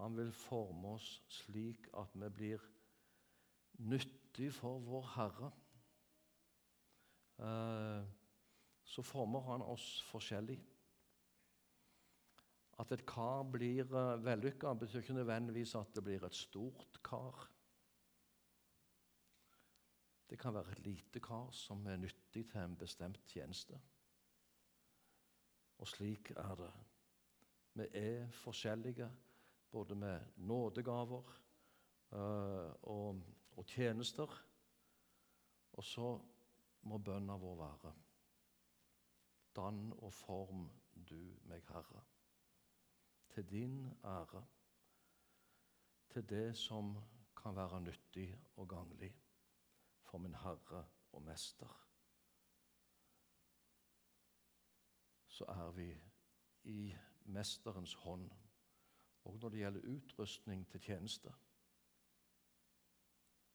Han 0.01 0.17
vil 0.17 0.33
forme 0.33 0.95
oss 0.97 1.09
slik 1.29 1.91
at 2.01 2.15
vi 2.17 2.29
blir 2.33 2.63
nyttig 3.85 4.49
for 4.57 4.81
vår 4.81 5.07
Herre. 5.15 5.51
Eh, 7.41 8.09
så 8.85 9.05
former 9.05 9.45
han 9.51 9.63
oss 9.63 10.01
forskjellig. 10.09 10.59
At 12.81 12.93
et 12.97 13.05
kar 13.09 13.45
blir 13.53 13.85
eh, 13.85 14.25
vellykka, 14.25 14.73
betyr 14.75 15.05
ikke 15.05 15.21
nødvendigvis 15.21 15.77
at 15.77 15.95
det 15.95 16.05
blir 16.05 16.25
et 16.25 16.37
stort 16.37 17.01
kar. 17.05 17.47
Det 20.31 20.39
kan 20.39 20.55
være 20.55 20.73
et 20.73 20.85
lite 20.87 21.21
kar 21.21 21.51
som 21.53 21.87
er 21.87 22.01
nyttig 22.01 22.47
til 22.49 22.61
en 22.61 22.77
bestemt 22.77 23.21
tjeneste. 23.29 23.81
Og 25.81 25.89
slik 25.89 26.31
er 26.37 26.55
det. 26.55 26.71
Vi 27.75 27.87
er 27.99 28.31
forskjellige, 28.31 29.09
både 29.70 29.94
med 29.94 30.20
nådegaver 30.37 31.22
uh, 32.12 32.72
og, 32.83 33.22
og, 33.56 33.66
tjenester. 33.66 34.44
Og 35.72 35.85
så 35.85 36.20
må 36.83 36.98
bønna 36.98 37.37
vår 37.37 37.56
være 37.56 37.94
Dann 39.56 39.92
og 39.92 40.12
form 40.12 40.70
du 41.11 41.37
meg, 41.42 41.62
Herre, 41.68 42.02
til 43.35 43.50
din 43.50 43.90
ære, 44.04 44.44
til 46.11 46.28
det 46.28 46.56
som 46.56 46.96
kan 47.37 47.56
være 47.56 47.80
nyttig 47.80 48.38
og 48.56 48.68
ganglig 48.68 49.14
for 50.02 50.18
min 50.18 50.35
Herre 50.35 50.85
og 51.12 51.22
Mester. 51.22 51.87
Så 55.26 55.44
er 55.44 55.70
vi 55.70 56.02
i 56.62 56.94
Mesterens 57.24 57.94
hånd, 57.94 58.30
og 59.24 59.38
når 59.38 59.48
det 59.48 59.59
gjelder 59.59 59.96
utrustning 59.96 60.68
til 60.70 60.80
tjeneste. 60.80 61.33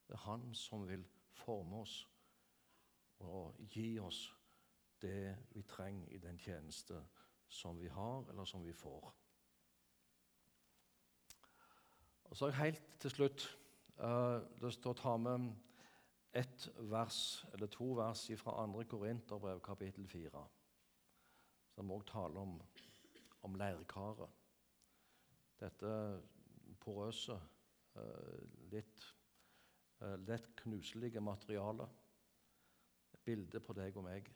Det 0.08 0.14
er 0.14 0.18
Han 0.18 0.54
som 0.54 0.88
vil 0.88 1.06
forme 1.32 1.76
oss 1.76 2.08
og 3.20 3.56
gi 3.60 4.00
oss 4.00 4.36
det 5.02 5.38
vi 5.52 5.62
trenger 5.62 6.10
i 6.10 6.18
den 6.18 6.38
tjeneste 6.38 7.02
som 7.48 7.80
vi 7.80 7.88
har, 7.88 8.30
eller 8.30 8.46
som 8.46 8.66
vi 8.66 8.74
får. 8.74 9.14
Og 12.24 12.38
så 12.38 12.50
Helt 12.50 12.84
til 13.00 13.12
slutt 13.12 13.60
uh, 14.00 14.42
det 14.62 14.74
står 14.74 14.92
å 14.92 15.00
ta 15.02 15.18
med 15.18 15.52
ett 16.36 16.70
vers, 16.92 17.46
eller 17.54 17.68
to 17.72 17.94
vers 17.96 18.26
fra 18.38 18.66
2. 18.68 18.84
Korinterbrev, 18.92 19.62
kapittel 19.64 20.08
4, 20.08 20.48
som 21.76 21.92
også 21.92 22.12
taler 22.12 22.42
om 22.42 22.62
om 23.46 23.56
leirkaret. 23.56 24.45
Dette 25.60 25.92
porøse, 26.84 27.38
eh, 27.96 28.42
litt 28.74 29.06
eh, 30.02 30.18
lett 30.28 30.52
knuselige 30.62 31.24
materialet. 31.24 32.04
Et 33.16 33.24
bilde 33.26 33.62
på 33.64 33.76
deg 33.78 33.98
og 33.98 34.08
meg. 34.08 34.30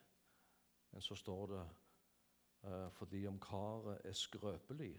Men 0.89 1.05
så 1.05 1.17
står 1.19 1.45
det 1.53 1.65
eh, 2.69 2.87
fordi 2.97 3.25
om 3.29 3.39
karet 3.43 4.05
er 4.05 4.17
skrøpelig, 4.17 4.95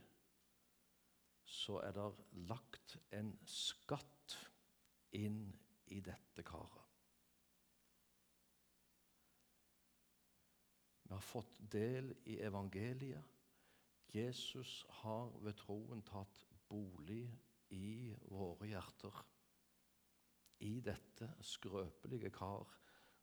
så 1.51 1.81
er 1.83 1.97
det 1.97 2.07
lagt 2.47 2.99
en 3.17 3.33
skatt 3.49 4.37
inn 5.19 5.43
i 5.91 5.99
dette 6.05 6.45
karet. 6.47 6.87
Vi 11.11 11.17
har 11.17 11.27
fått 11.27 11.57
del 11.73 12.13
i 12.31 12.37
evangeliet. 12.47 13.40
Jesus 14.15 14.87
har 14.89 15.31
ved 15.45 15.55
troen 15.55 16.03
tatt 16.03 16.43
bolig 16.69 17.25
i 17.71 18.15
våre 18.31 18.67
hjerter, 18.67 19.21
i 20.61 20.81
dette 20.85 21.29
skrøpelige 21.47 22.31
kar 22.35 22.67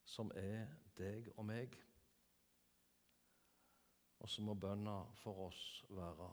som 0.08 0.32
er 0.40 0.72
deg 0.98 1.28
og 1.36 1.46
meg. 1.50 1.76
Og 4.24 4.30
så 4.32 4.42
må 4.42 4.56
bønna 4.58 5.02
for 5.20 5.48
oss 5.50 5.64
være 5.90 6.30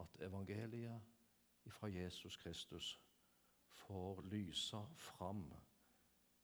at 0.00 0.16
evangeliet 0.26 1.12
fra 1.70 1.92
Jesus 1.92 2.36
Kristus 2.36 2.94
får 3.84 4.24
lyse 4.32 4.80
fram 4.96 5.46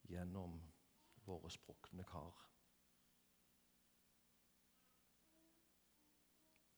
gjennom 0.09 0.61
våre 1.25 1.51
sprukne 1.51 2.05
kar. 2.05 2.49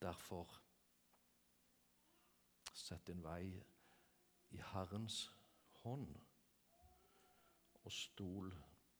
Derfor 0.02 0.50
sett 2.74 3.06
din 3.06 3.22
vei 3.22 3.62
i 4.50 4.58
Herrens 4.72 5.18
hånd, 5.82 6.16
og 7.84 7.92
stol 7.92 8.50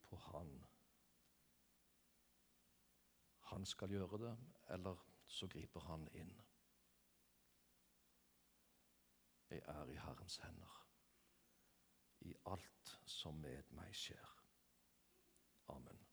på 0.07 0.17
Han. 0.17 0.53
Han 3.53 3.67
skal 3.67 3.91
gjøre 3.91 4.19
det, 4.19 4.37
eller 4.69 5.03
så 5.27 5.49
griper 5.49 5.81
han 5.81 6.09
inn. 6.13 6.33
Jeg 9.51 9.61
er 9.67 9.91
i 9.93 9.99
Herrens 10.01 10.37
hender 10.37 10.79
i 12.21 12.35
alt 12.47 12.97
som 13.07 13.35
med 13.43 13.75
meg 13.77 13.95
skjer. 13.97 14.35
Amen. 15.75 16.12